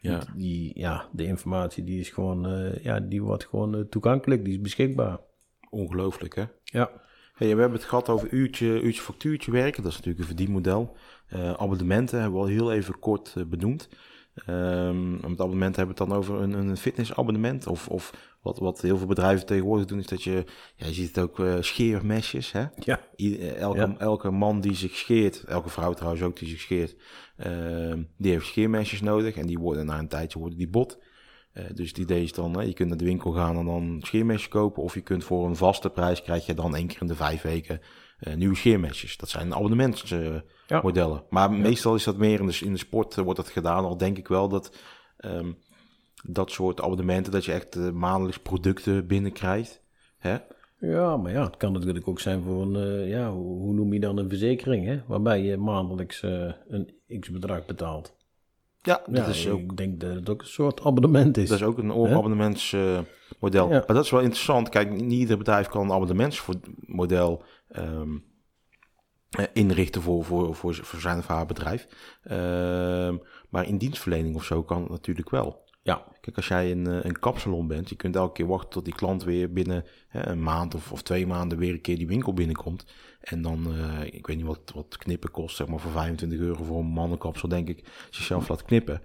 Ja. 0.00 0.22
Die, 0.36 0.78
ja, 0.78 1.08
de 1.12 1.24
informatie 1.24 1.84
die 1.84 2.00
is 2.00 2.10
gewoon, 2.10 2.52
uh, 2.52 2.84
ja, 2.84 3.00
die 3.00 3.22
wordt 3.22 3.46
gewoon 3.46 3.76
uh, 3.76 3.80
toegankelijk, 3.80 4.44
die 4.44 4.52
is 4.52 4.60
beschikbaar. 4.60 5.18
Ongelooflijk, 5.70 6.34
hè? 6.34 6.44
Ja. 6.64 6.90
Hey, 7.34 7.54
we 7.54 7.60
hebben 7.60 7.78
het 7.78 7.88
gehad 7.88 8.08
over 8.08 8.32
uurtje, 8.32 8.80
uurtje 8.80 9.02
factuurtje 9.02 9.50
werken. 9.50 9.82
Dat 9.82 9.90
is 9.90 9.96
natuurlijk 9.96 10.24
een 10.24 10.36
verdienmodel. 10.36 10.96
Uh, 11.32 11.52
abonnementen 11.52 12.20
hebben 12.20 12.40
we 12.40 12.46
al 12.46 12.52
heel 12.52 12.72
even 12.72 12.98
kort 12.98 13.34
benoemd. 13.46 13.88
Um, 14.48 15.10
met 15.10 15.40
abonnementen 15.40 15.86
hebben 15.86 15.96
we 15.96 16.02
het 16.02 16.10
dan 16.10 16.12
over 16.12 16.40
een, 16.40 16.52
een 16.52 16.76
fitnessabonnement. 16.76 17.66
Of, 17.66 17.88
of 17.88 18.36
wat, 18.48 18.58
wat 18.58 18.80
heel 18.80 18.98
veel 18.98 19.06
bedrijven 19.06 19.46
tegenwoordig 19.46 19.86
doen, 19.86 19.98
is 19.98 20.06
dat 20.06 20.22
je, 20.22 20.44
ja, 20.74 20.86
je 20.86 20.92
ziet 20.92 21.06
het 21.06 21.18
ook 21.24 21.38
uh, 21.38 21.54
scheermesjes. 21.60 22.52
Hè? 22.52 22.64
Ja. 22.78 23.00
elke, 23.56 23.78
ja. 23.78 23.94
elke 23.98 24.30
man 24.30 24.60
die 24.60 24.74
zich 24.74 24.96
scheert, 24.96 25.44
elke 25.44 25.68
vrouw 25.68 25.92
trouwens 25.92 26.22
ook 26.22 26.38
die 26.38 26.48
zich 26.48 26.60
scheert, 26.60 26.96
uh, 27.46 27.94
die 28.16 28.32
heeft 28.32 28.46
scheermesjes 28.46 29.00
nodig. 29.00 29.36
En 29.36 29.46
die 29.46 29.58
worden 29.58 29.86
na 29.86 29.98
een 29.98 30.08
tijdje 30.08 30.38
worden 30.38 30.58
die 30.58 30.68
bot. 30.68 30.98
Uh, 31.54 31.64
dus 31.74 31.88
het 31.88 31.98
idee 31.98 32.22
is 32.22 32.32
dan, 32.32 32.66
je 32.66 32.72
kunt 32.72 32.88
naar 32.88 32.98
de 32.98 33.04
winkel 33.04 33.32
gaan 33.32 33.56
en 33.56 33.64
dan 33.64 33.98
scheermesjes 34.02 34.48
kopen. 34.48 34.82
Of 34.82 34.94
je 34.94 35.00
kunt 35.00 35.24
voor 35.24 35.46
een 35.46 35.56
vaste 35.56 35.90
prijs, 35.90 36.22
krijg 36.22 36.46
je 36.46 36.54
dan 36.54 36.76
één 36.76 36.86
keer 36.86 37.00
in 37.00 37.06
de 37.06 37.14
vijf 37.14 37.42
weken 37.42 37.80
nieuwe 38.34 38.56
scheermesjes. 38.56 39.16
Dat 39.16 39.28
zijn 39.28 39.54
abonnementsmodellen. 39.54 41.16
Ja. 41.16 41.24
Maar 41.30 41.52
meestal 41.52 41.94
is 41.94 42.04
dat 42.04 42.16
meer 42.16 42.40
in 42.40 42.46
de, 42.46 42.58
in 42.64 42.72
de 42.72 42.78
sport 42.78 43.16
wordt 43.16 43.36
dat 43.36 43.48
gedaan. 43.48 43.84
Al 43.84 43.96
denk 43.96 44.18
ik 44.18 44.28
wel 44.28 44.48
dat 44.48 44.76
um, 45.24 45.58
dat 46.22 46.50
soort 46.50 46.80
abonnementen, 46.80 47.32
dat 47.32 47.44
je 47.44 47.52
echt 47.52 47.76
uh, 47.76 47.90
maandelijks 47.90 48.38
producten 48.38 49.06
binnenkrijgt. 49.06 49.82
Hè? 50.18 50.36
Ja, 50.80 51.16
maar 51.16 51.32
ja, 51.32 51.44
het 51.44 51.56
kan 51.56 51.72
natuurlijk 51.72 52.08
ook 52.08 52.20
zijn 52.20 52.42
voor 52.42 52.62
een, 52.62 52.74
uh, 52.74 53.08
ja, 53.08 53.32
hoe, 53.32 53.60
hoe, 53.60 53.74
noem 53.74 53.92
je 53.92 54.00
dan 54.00 54.18
een 54.18 54.28
verzekering, 54.28 54.86
hè? 54.86 55.02
Waarbij 55.06 55.42
je 55.42 55.56
maandelijks 55.56 56.22
uh, 56.22 56.52
een 56.68 56.94
x-bedrag 57.20 57.66
betaalt. 57.66 58.16
Ja, 58.82 59.02
dat 59.06 59.16
ja, 59.16 59.26
is 59.26 59.48
ook... 59.48 59.60
Ik 59.60 59.76
denk 59.76 60.00
dat 60.00 60.14
het 60.14 60.28
ook 60.28 60.40
een 60.40 60.46
soort 60.46 60.80
abonnement 60.80 61.36
is. 61.36 61.48
Dat 61.48 61.58
is 61.58 61.64
ook 61.64 61.78
een 61.78 61.92
abonnementsmodel. 61.92 63.06
Ja. 63.68 63.68
Maar 63.68 63.94
dat 63.94 64.04
is 64.04 64.10
wel 64.10 64.20
interessant. 64.20 64.68
Kijk, 64.68 64.90
niet 64.90 65.12
ieder 65.12 65.38
bedrijf 65.38 65.68
kan 65.68 65.82
een 65.82 65.92
abonnementsmodel 65.92 67.42
um, 67.76 68.24
inrichten 69.52 70.02
voor, 70.02 70.24
voor, 70.24 70.54
voor, 70.54 70.74
voor 70.74 71.00
zijn 71.00 71.18
of 71.18 71.26
haar 71.26 71.46
bedrijf. 71.46 71.88
Um, 72.30 73.22
maar 73.48 73.66
in 73.66 73.78
dienstverlening 73.78 74.36
of 74.36 74.44
zo 74.44 74.62
kan 74.62 74.80
het 74.80 74.90
natuurlijk 74.90 75.30
wel. 75.30 75.66
Ja. 75.88 76.02
Kijk, 76.20 76.36
als 76.36 76.48
jij 76.48 76.70
een, 76.70 77.06
een 77.06 77.18
kapsalon 77.18 77.66
bent, 77.66 77.88
je 77.88 77.96
kunt 77.96 78.16
elke 78.16 78.32
keer 78.32 78.46
wachten 78.46 78.70
tot 78.70 78.84
die 78.84 78.94
klant 78.94 79.24
weer 79.24 79.52
binnen 79.52 79.84
hè, 80.08 80.26
een 80.26 80.42
maand 80.42 80.74
of, 80.74 80.92
of 80.92 81.02
twee 81.02 81.26
maanden 81.26 81.58
weer 81.58 81.72
een 81.72 81.80
keer 81.80 81.96
die 81.96 82.06
winkel 82.06 82.34
binnenkomt. 82.34 82.86
En 83.20 83.42
dan, 83.42 83.74
uh, 83.74 84.04
ik 84.04 84.26
weet 84.26 84.36
niet 84.36 84.46
wat, 84.46 84.72
wat 84.74 84.96
knippen 84.96 85.30
kost, 85.30 85.56
zeg 85.56 85.66
maar 85.66 85.78
voor 85.78 85.90
25 85.90 86.38
euro 86.38 86.64
voor 86.64 86.78
een 86.78 86.86
mannenkapsel, 86.86 87.48
denk 87.48 87.68
ik, 87.68 87.84
als 88.06 88.18
je 88.18 88.22
zelf 88.22 88.48
laat 88.48 88.62
knippen. 88.62 89.02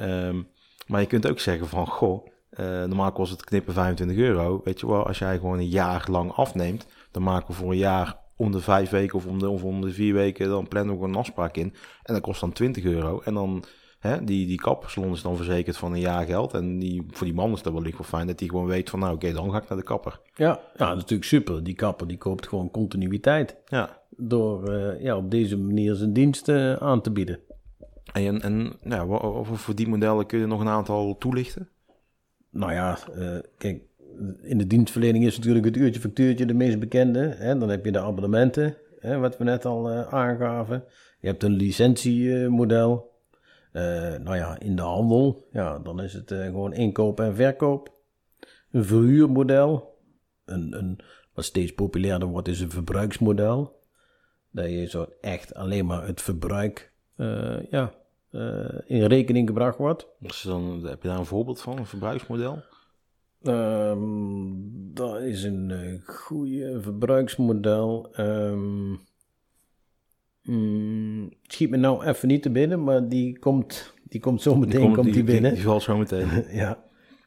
Um, 0.00 0.48
maar 0.86 1.00
je 1.00 1.06
kunt 1.06 1.28
ook 1.28 1.38
zeggen 1.38 1.68
van, 1.68 1.86
goh, 1.86 2.26
uh, 2.50 2.66
normaal 2.66 3.12
kost 3.12 3.32
het 3.32 3.44
knippen 3.44 3.74
25 3.74 4.16
euro. 4.16 4.60
Weet 4.64 4.80
je 4.80 4.86
wel, 4.86 5.06
als 5.06 5.18
jij 5.18 5.38
gewoon 5.38 5.58
een 5.58 5.68
jaar 5.68 6.06
lang 6.10 6.32
afneemt, 6.32 6.86
dan 7.10 7.22
maken 7.22 7.46
we 7.46 7.54
voor 7.54 7.70
een 7.70 7.78
jaar 7.78 8.18
om 8.36 8.52
de 8.52 8.60
vijf 8.60 8.90
weken 8.90 9.18
of 9.18 9.26
om 9.26 9.38
de, 9.38 9.48
of 9.48 9.62
om 9.62 9.80
de 9.80 9.92
vier 9.92 10.14
weken, 10.14 10.48
dan 10.48 10.68
plannen 10.68 10.98
we 10.98 11.04
een 11.04 11.14
afspraak 11.14 11.56
in. 11.56 11.74
En 12.02 12.14
dat 12.14 12.22
kost 12.22 12.40
dan 12.40 12.52
20 12.52 12.84
euro. 12.84 13.20
En 13.20 13.34
dan 13.34 13.64
Hè, 13.98 14.24
die, 14.24 14.46
die 14.46 14.60
kapsalon 14.60 15.12
is 15.12 15.22
dan 15.22 15.36
verzekerd 15.36 15.76
van 15.76 15.92
een 15.92 16.00
jaar 16.00 16.24
geld. 16.24 16.54
En 16.54 16.78
die, 16.78 17.06
voor 17.10 17.26
die 17.26 17.34
man 17.34 17.52
is 17.52 17.62
dat 17.62 17.72
wellicht 17.72 17.98
wel 17.98 18.06
fijn 18.06 18.26
dat 18.26 18.38
hij 18.40 18.48
gewoon 18.48 18.66
weet 18.66 18.90
van 18.90 18.98
nou 18.98 19.14
oké, 19.14 19.32
dan 19.32 19.50
ga 19.50 19.62
ik 19.62 19.68
naar 19.68 19.78
de 19.78 19.84
kapper. 19.84 20.20
Ja, 20.34 20.60
ja, 20.76 20.94
natuurlijk 20.94 21.24
super. 21.24 21.64
Die 21.64 21.74
kapper 21.74 22.06
die 22.06 22.18
koopt 22.18 22.48
gewoon 22.48 22.70
continuïteit. 22.70 23.56
Ja. 23.66 24.02
Door 24.16 24.70
uh, 24.70 25.02
ja, 25.02 25.16
op 25.16 25.30
deze 25.30 25.58
manier 25.58 25.94
zijn 25.94 26.12
diensten 26.12 26.80
aan 26.80 27.00
te 27.00 27.10
bieden. 27.10 27.38
En, 28.12 28.42
en 28.42 28.72
nou, 28.82 29.20
over 29.20 29.58
voor 29.58 29.74
die 29.74 29.88
modellen 29.88 30.26
kun 30.26 30.38
je 30.38 30.46
nog 30.46 30.60
een 30.60 30.68
aantal 30.68 31.18
toelichten? 31.18 31.68
Nou 32.50 32.72
ja, 32.72 32.98
uh, 33.18 33.38
kijk, 33.58 33.82
in 34.42 34.58
de 34.58 34.66
dienstverlening 34.66 35.24
is 35.24 35.36
natuurlijk 35.36 35.64
het 35.64 35.76
uurtje 35.76 36.00
factuurtje 36.00 36.46
de 36.46 36.54
meest 36.54 36.78
bekende. 36.78 37.34
Hè? 37.38 37.58
Dan 37.58 37.68
heb 37.68 37.84
je 37.84 37.92
de 37.92 38.00
abonnementen, 38.00 38.76
hè, 38.98 39.18
wat 39.18 39.38
we 39.38 39.44
net 39.44 39.64
al 39.64 39.92
uh, 39.92 40.00
aangaven. 40.00 40.84
Je 41.20 41.26
hebt 41.26 41.42
een 41.42 41.52
licentiemodel. 41.52 43.14
Uh, 43.76 44.16
nou 44.18 44.36
ja, 44.36 44.58
in 44.58 44.76
de 44.76 44.82
handel, 44.82 45.48
ja, 45.52 45.78
dan 45.78 46.02
is 46.02 46.12
het 46.12 46.30
uh, 46.30 46.44
gewoon 46.44 46.72
inkoop 46.72 47.20
en 47.20 47.34
verkoop. 47.34 47.92
Een 48.70 48.84
verhuurmodel. 48.84 49.98
Een, 50.44 50.78
een, 50.78 50.98
wat 51.34 51.44
steeds 51.44 51.74
populairder 51.74 52.28
wordt, 52.28 52.48
is 52.48 52.60
een 52.60 52.70
verbruiksmodel. 52.70 53.80
Dat 54.50 54.70
je 54.70 54.86
zo 54.86 55.06
echt 55.20 55.54
alleen 55.54 55.86
maar 55.86 56.06
het 56.06 56.22
verbruik 56.22 56.92
uh, 57.16 57.62
ja, 57.70 57.94
in 58.86 59.04
rekening 59.04 59.48
gebracht 59.48 59.78
wordt. 59.78 60.06
Dus 60.18 60.42
dan, 60.42 60.84
heb 60.84 61.02
je 61.02 61.08
daar 61.08 61.18
een 61.18 61.24
voorbeeld 61.24 61.60
van, 61.60 61.78
een 61.78 61.86
verbruiksmodel? 61.86 62.62
Um, 63.42 64.94
dat 64.94 65.20
is 65.20 65.42
een 65.42 66.00
goede 66.04 66.80
verbruiksmodel. 66.80 68.08
Um, 68.20 69.00
Mm, 70.46 71.30
schiet 71.42 71.70
me 71.70 71.76
nou 71.76 72.04
even 72.04 72.28
niet 72.28 72.42
te 72.42 72.50
binnen, 72.50 72.84
maar 72.84 73.08
die 73.08 73.38
komt, 73.38 73.94
die 74.02 74.20
komt 74.20 74.42
zo 74.42 74.54
meteen 74.54 74.70
die 74.70 74.80
komt, 74.80 74.94
komt 74.94 75.04
die, 75.04 75.14
die 75.14 75.24
binnen. 75.24 75.54
Die, 75.54 75.62
valt 75.62 75.82
zo 75.82 75.96
meteen. 75.96 76.28
ja. 76.50 76.84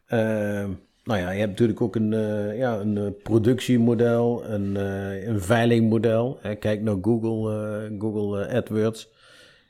Uh, 0.07 0.69
nou 1.03 1.19
ja, 1.19 1.31
je 1.31 1.39
hebt 1.39 1.49
natuurlijk 1.49 1.81
ook 1.81 1.95
een, 1.95 2.11
uh, 2.11 2.57
ja, 2.57 2.79
een 2.79 2.95
uh, 2.95 3.07
productiemodel, 3.23 4.45
een, 4.45 4.75
uh, 4.75 5.27
een 5.27 5.41
veilingmodel. 5.41 6.39
Kijk 6.59 6.81
naar 6.81 6.97
Google, 7.01 7.91
Google 7.99 8.47
AdWords. 8.49 9.09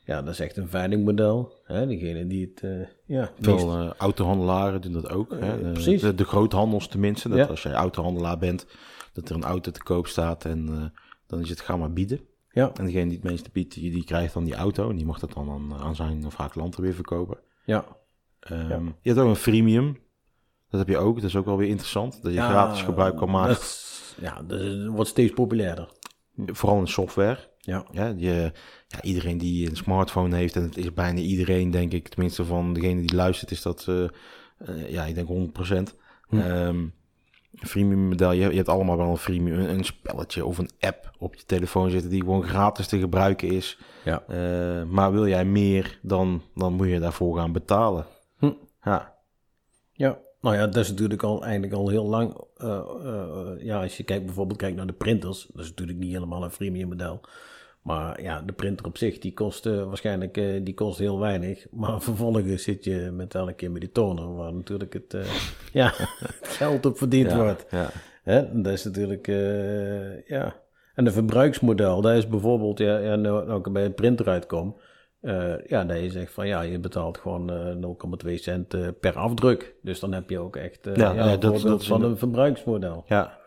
Ja, 0.04 0.22
dat 0.22 0.32
is 0.32 0.40
echt 0.40 0.56
een 0.56 0.68
veilingmodel. 0.68 1.52
Hè? 1.64 1.86
Degene 1.86 2.26
die 2.26 2.52
het, 2.54 2.88
ja... 3.06 3.30
Veel 3.40 3.94
autohandelaren 3.96 4.80
doen 4.80 4.92
dat 4.92 5.10
ook. 5.10 5.36
Hè? 5.40 5.72
precies. 5.72 6.00
De, 6.00 6.14
de 6.14 6.24
groothandels 6.24 6.88
tenminste. 6.88 7.28
Dat 7.28 7.38
ja. 7.38 7.44
als 7.44 7.62
jij 7.62 7.72
autohandelaar 7.72 8.38
bent, 8.38 8.66
dat 9.12 9.28
er 9.28 9.34
een 9.34 9.44
auto 9.44 9.70
te 9.70 9.82
koop 9.82 10.06
staat 10.06 10.44
en 10.44 10.92
dan 11.26 11.40
is 11.40 11.48
het 11.48 11.60
ga 11.60 11.76
maar 11.76 11.92
bieden. 11.92 12.20
Ja. 12.52 12.72
En 12.74 12.84
degene 12.84 13.08
die 13.08 13.18
het 13.18 13.30
meeste 13.30 13.50
biedt, 13.52 13.74
die, 13.74 13.90
die 13.90 14.04
krijgt 14.04 14.34
dan 14.34 14.44
die 14.44 14.54
auto. 14.54 14.90
En 14.90 14.96
die 14.96 15.06
mag 15.06 15.18
dat 15.18 15.32
dan 15.32 15.50
aan, 15.50 15.74
aan 15.74 15.94
zijn 15.94 16.26
of 16.26 16.36
haar 16.36 16.50
klanten 16.50 16.82
weer 16.82 16.94
verkopen. 16.94 17.38
Ja. 17.64 17.84
Um, 18.50 18.68
ja. 18.68 18.78
Je 18.78 19.10
hebt 19.10 19.18
ook 19.18 19.28
een 19.28 19.36
freemium. 19.36 19.98
Dat 20.68 20.80
heb 20.80 20.88
je 20.88 20.98
ook. 20.98 21.14
Dat 21.14 21.24
is 21.24 21.36
ook 21.36 21.44
wel 21.44 21.56
weer 21.56 21.68
interessant. 21.68 22.22
Dat 22.22 22.32
je 22.32 22.38
ja, 22.38 22.48
gratis 22.48 22.82
gebruik 22.82 23.16
kan 23.16 23.30
maken. 23.30 23.54
Dat 23.54 24.14
ja, 24.20 24.42
dat 24.42 24.86
wordt 24.86 25.10
steeds 25.10 25.32
populairder. 25.32 25.88
Vooral 26.46 26.78
in 26.78 26.86
software. 26.86 27.38
Ja. 27.58 27.86
Ja, 27.90 28.14
je, 28.16 28.52
ja, 28.86 29.02
iedereen 29.02 29.38
die 29.38 29.70
een 29.70 29.76
smartphone 29.76 30.36
heeft, 30.36 30.56
en 30.56 30.62
het 30.62 30.76
is 30.76 30.92
bijna 30.92 31.20
iedereen, 31.20 31.70
denk 31.70 31.92
ik, 31.92 32.08
tenminste 32.08 32.44
van 32.44 32.72
degene 32.72 33.00
die 33.00 33.14
luistert, 33.14 33.50
is 33.50 33.62
dat, 33.62 33.86
uh, 33.88 34.08
uh, 34.68 34.90
ja, 34.90 35.04
ik 35.04 35.14
denk 35.14 35.28
100%. 35.28 35.96
Hm. 36.28 36.38
Um, 36.38 36.76
een 36.76 36.92
freemium 37.54 38.08
model, 38.08 38.32
je, 38.32 38.48
je 38.50 38.56
hebt 38.56 38.68
allemaal 38.68 38.96
wel 38.96 39.10
een 39.10 39.16
freemium, 39.16 39.58
een, 39.58 39.68
een 39.70 39.84
spelletje 39.84 40.44
of 40.44 40.58
een 40.58 40.70
app 40.80 41.10
op 41.18 41.34
je 41.34 41.44
telefoon 41.46 41.90
zitten 41.90 42.10
die 42.10 42.20
gewoon 42.20 42.42
gratis 42.42 42.86
te 42.86 42.98
gebruiken 42.98 43.48
is. 43.48 43.78
Ja. 44.04 44.22
Eh, 44.28 44.84
maar 44.84 45.12
wil 45.12 45.26
jij 45.26 45.44
meer, 45.44 45.98
dan, 46.02 46.42
dan 46.54 46.72
moet 46.72 46.88
je 46.88 46.98
daarvoor 47.00 47.36
gaan 47.36 47.52
betalen. 47.52 48.06
Hm. 48.38 48.52
Ja, 48.84 49.14
Ja, 49.92 50.18
nou 50.40 50.56
ja, 50.56 50.66
dat 50.66 50.76
is 50.76 50.88
natuurlijk 50.88 51.22
al 51.22 51.42
eigenlijk 51.42 51.72
al 51.72 51.88
heel 51.88 52.06
lang. 52.06 52.36
eh, 52.56 52.80
eh, 53.04 53.64
ja, 53.64 53.82
als 53.82 53.96
je 53.96 54.02
kijkt 54.02 54.24
bijvoorbeeld 54.24 54.58
kijkt 54.58 54.76
naar 54.76 54.86
de 54.86 54.92
printers, 54.92 55.46
dat 55.52 55.62
is 55.64 55.68
natuurlijk 55.68 55.98
niet 55.98 56.12
helemaal 56.12 56.44
een 56.44 56.50
freemium 56.50 56.88
model. 56.88 57.20
Maar 57.82 58.22
ja, 58.22 58.42
de 58.42 58.52
printer 58.52 58.86
op 58.86 58.96
zich, 58.96 59.18
die 59.18 59.32
kost 59.32 59.66
eh, 59.66 59.84
waarschijnlijk 59.84 60.36
eh, 60.36 60.60
die 60.64 60.74
kost 60.74 60.98
heel 60.98 61.18
weinig. 61.18 61.66
Maar 61.70 62.00
vervolgens 62.10 62.62
zit 62.62 62.84
je 62.84 63.10
met 63.12 63.34
elke 63.34 63.52
keer 63.52 63.70
met 63.70 63.80
die 63.80 63.92
toner, 63.92 64.34
waar 64.34 64.54
natuurlijk 64.54 64.92
het, 64.92 65.14
eh, 65.14 65.24
ja, 65.80 65.92
het 65.96 66.38
geld 66.48 66.86
op 66.86 66.98
verdiend 66.98 67.30
ja, 67.30 67.36
wordt. 67.36 67.66
ja. 67.70 67.88
Hè? 68.22 68.62
Dat 68.62 68.72
is 68.72 68.84
natuurlijk, 68.84 69.28
eh, 69.28 70.26
ja. 70.26 70.56
En 70.94 71.04
de 71.04 71.10
verbruiksmodel, 71.12 72.00
dat 72.00 72.16
is 72.16 72.28
bijvoorbeeld, 72.28 72.78
ja, 72.78 72.98
ja 72.98 73.16
nou, 73.16 73.46
nou 73.46 73.58
ik 73.58 73.72
bij 73.72 73.84
een 73.84 73.94
printer 73.94 74.28
uitkom, 74.28 74.76
ja, 75.66 75.84
dat 75.84 76.00
je 76.00 76.10
zegt 76.10 76.32
van 76.32 76.46
ja, 76.46 76.60
je 76.60 76.78
betaalt 76.78 77.18
gewoon 77.18 77.50
eh 77.50 77.74
0,2 78.26 78.34
cent 78.34 78.98
per 79.00 79.16
afdruk. 79.16 79.74
Dus 79.82 80.00
dan 80.00 80.12
heb 80.12 80.30
je 80.30 80.38
ook 80.38 80.56
echt 80.56 80.88
Ja, 80.94 81.12
ja, 81.12 81.36
dat- 81.36 81.84
van 81.84 82.02
een 82.02 82.18
verbruiksmodel. 82.18 83.04
ja. 83.06 83.38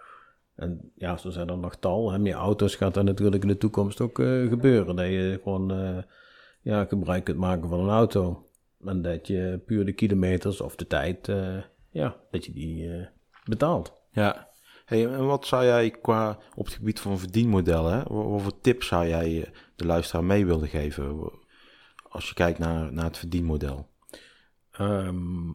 En 0.55 0.91
ja, 0.95 1.17
zo 1.17 1.29
zijn 1.29 1.49
er 1.49 1.57
nog 1.57 1.75
tal. 1.75 2.13
En 2.13 2.21
meer 2.21 2.35
auto's 2.35 2.75
gaat 2.75 2.93
dat 2.93 3.03
natuurlijk 3.03 3.41
in 3.41 3.49
de 3.49 3.57
toekomst 3.57 4.01
ook 4.01 4.19
eh, 4.19 4.47
gebeuren. 4.47 4.95
Dat 4.95 5.05
je 5.05 5.39
gewoon 5.43 5.71
eh, 5.71 6.03
ja, 6.61 6.85
gebruik 6.85 7.23
kunt 7.23 7.37
maken 7.37 7.69
van 7.69 7.79
een 7.79 7.89
auto. 7.89 8.49
En 8.85 9.01
dat 9.01 9.27
je 9.27 9.61
puur 9.65 9.85
de 9.85 9.93
kilometers 9.93 10.61
of 10.61 10.75
de 10.75 10.87
tijd, 10.87 11.29
eh, 11.29 11.57
ja, 11.89 12.15
dat 12.31 12.45
je 12.45 12.53
die 12.53 13.07
betaalt. 13.45 13.93
Ja. 14.11 14.51
Hey, 14.85 15.07
en 15.07 15.25
wat 15.25 15.45
zou 15.45 15.65
jij 15.65 15.91
qua 15.91 16.37
op 16.55 16.65
het 16.65 16.73
gebied 16.73 16.99
van 16.99 17.19
verdienmodellen, 17.19 17.93
hè, 17.93 18.03
wat, 18.03 18.29
wat 18.29 18.41
voor 18.41 18.59
tips 18.61 18.87
zou 18.87 19.07
jij 19.07 19.51
de 19.75 19.85
luisteraar 19.85 20.23
mee 20.23 20.45
willen 20.45 20.67
geven 20.67 21.31
als 22.09 22.27
je 22.27 22.33
kijkt 22.33 22.59
naar, 22.59 22.93
naar 22.93 23.05
het 23.05 23.17
verdienmodel? 23.17 23.87
Ehm, 24.71 25.51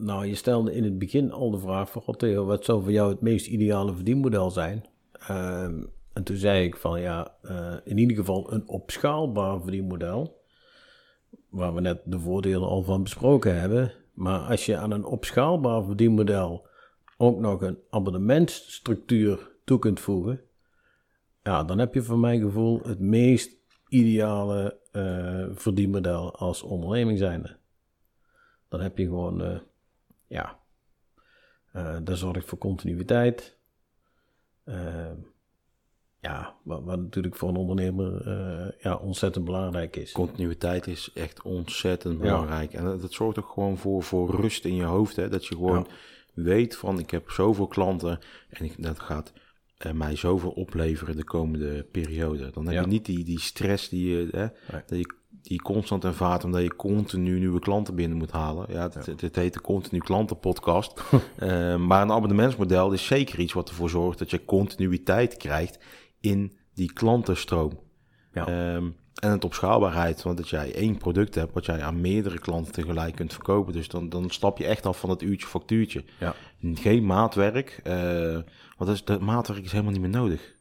nou, 0.00 0.26
je 0.26 0.34
stelde 0.34 0.74
in 0.74 0.84
het 0.84 0.98
begin 0.98 1.32
al 1.32 1.50
de 1.50 1.58
vraag 1.58 1.90
van, 1.90 2.02
God 2.02 2.22
wat 2.34 2.64
zou 2.64 2.82
voor 2.82 2.92
jou 2.92 3.10
het 3.10 3.20
meest 3.20 3.46
ideale 3.46 3.94
verdienmodel 3.94 4.50
zijn? 4.50 4.84
Ehm, 5.12 5.82
en 6.12 6.22
toen 6.22 6.36
zei 6.36 6.64
ik 6.64 6.76
van, 6.76 7.00
ja, 7.00 7.34
eh, 7.42 7.76
in 7.84 7.98
ieder 7.98 8.16
geval 8.16 8.52
een 8.52 8.68
opschaalbaar 8.68 9.62
verdienmodel, 9.62 10.40
waar 11.48 11.74
we 11.74 11.80
net 11.80 12.00
de 12.04 12.18
voordelen 12.18 12.68
al 12.68 12.82
van 12.82 13.02
besproken 13.02 13.60
hebben. 13.60 13.92
Maar 14.14 14.40
als 14.40 14.66
je 14.66 14.76
aan 14.76 14.90
een 14.90 15.04
opschaalbaar 15.04 15.84
verdienmodel 15.84 16.66
ook 17.16 17.38
nog 17.38 17.62
een 17.62 17.78
abonnementstructuur 17.90 19.50
toe 19.64 19.78
kunt 19.78 20.00
voegen, 20.00 20.40
ja, 21.42 21.64
dan 21.64 21.78
heb 21.78 21.94
je 21.94 22.02
voor 22.02 22.18
mijn 22.18 22.40
gevoel 22.40 22.80
het 22.82 23.00
meest 23.00 23.58
ideale 23.88 24.78
eh, 24.92 25.44
verdienmodel 25.50 26.36
als 26.36 26.62
onderneming 26.62 27.18
zijnde. 27.18 27.56
Dan 28.68 28.80
heb 28.80 28.98
je 28.98 29.04
gewoon, 29.04 29.42
eh, 29.42 29.58
ja, 30.30 30.58
eh 31.72 31.96
dat 32.04 32.18
zorgt 32.18 32.46
voor 32.48 32.58
continuïteit. 32.58 33.58
Eh, 34.64 35.10
ja, 36.20 36.54
wat, 36.62 36.82
wat 36.84 36.98
natuurlijk 36.98 37.36
voor 37.36 37.48
een 37.48 37.56
ondernemer 37.56 38.26
eh, 38.26 38.82
ja, 38.82 38.96
ontzettend 38.96 39.44
belangrijk 39.44 39.96
is. 39.96 40.12
Continuïteit 40.12 40.86
is 40.86 41.10
echt 41.14 41.42
ontzettend 41.42 42.14
Ja. 42.14 42.20
belangrijk. 42.20 42.72
En 42.72 42.84
dat, 42.84 43.00
dat 43.00 43.12
zorgt 43.12 43.38
ook 43.38 43.48
gewoon 43.48 43.78
voor, 43.78 44.02
voor 44.02 44.30
rust 44.40 44.64
in 44.64 44.74
je 44.74 44.84
hoofd. 44.84 45.16
Hè? 45.16 45.28
Dat 45.28 45.46
je 45.46 45.54
gewoon 45.54 45.88
weet 46.34 46.76
van 46.76 46.98
ik 46.98 47.10
heb 47.10 47.30
zoveel 47.30 47.66
klanten 47.66 48.18
en 48.48 48.64
ik, 48.64 48.82
dat 48.82 48.98
gaat 49.00 49.32
eh, 49.76 49.92
mij 49.92 50.16
zoveel 50.16 50.50
opleveren 50.50 51.16
de 51.16 51.24
komende 51.24 51.82
periode. 51.90 52.50
Dan 52.50 52.64
heb 52.64 52.74
Ja. 52.74 52.80
je 52.80 52.86
niet 52.86 53.04
die, 53.06 53.24
die 53.24 53.40
stress 53.40 53.88
die 53.88 54.08
je, 54.10 54.28
hè, 54.30 54.46
Nee. 54.72 54.82
dat 54.86 54.98
je, 54.98 55.14
die 55.42 55.52
je 55.52 55.62
constant 55.62 56.04
ervaart 56.04 56.44
omdat 56.44 56.62
je 56.62 56.76
continu 56.76 57.38
nieuwe 57.38 57.60
klanten 57.60 57.94
binnen 57.94 58.18
moet 58.18 58.30
halen. 58.30 58.66
Ja, 58.68 58.82
het, 58.82 59.06
het, 59.06 59.20
het 59.20 59.36
heet 59.36 59.54
de 59.54 59.60
continu 59.60 59.98
klantenpodcast. 59.98 61.00
Eh, 61.36 61.76
maar 61.76 62.02
een 62.02 62.12
abonnementsmodel 62.12 62.92
is 62.92 63.06
zeker 63.06 63.38
iets 63.38 63.52
wat 63.52 63.68
ervoor 63.68 63.90
zorgt 63.90 64.18
dat 64.18 64.30
je 64.30 64.44
continuïteit 64.44 65.36
krijgt 65.36 65.78
in 66.20 66.52
die 66.74 66.92
klantenstroom. 66.92 67.80
Ja. 68.32 68.46
Ehm, 68.46 68.88
en 69.14 69.30
het 69.30 69.44
opschaalbaarheid, 69.44 70.22
want 70.22 70.36
dat 70.36 70.48
jij 70.48 70.74
één 70.74 70.96
product 70.96 71.34
hebt 71.34 71.52
wat 71.52 71.64
jij 71.64 71.82
aan 71.82 72.00
meerdere 72.00 72.38
klanten 72.38 72.72
tegelijk 72.72 73.14
kunt 73.16 73.32
verkopen. 73.32 73.72
Dus 73.72 73.88
dan, 73.88 74.08
dan 74.08 74.30
stap 74.30 74.58
je 74.58 74.64
echt 74.66 74.86
af 74.86 75.00
van 75.00 75.10
het 75.10 75.22
uurtje 75.22 75.46
factuurtje. 75.46 76.04
Ja. 76.18 76.34
Geen 76.74 77.06
maatwerk, 77.06 77.80
eh, 77.84 78.32
want 78.32 78.44
dat, 78.76 78.88
is, 78.88 79.04
dat 79.04 79.20
maatwerk 79.20 79.64
is 79.64 79.72
helemaal 79.72 79.92
niet 79.92 80.00
meer 80.00 80.10
nodig. 80.10 80.54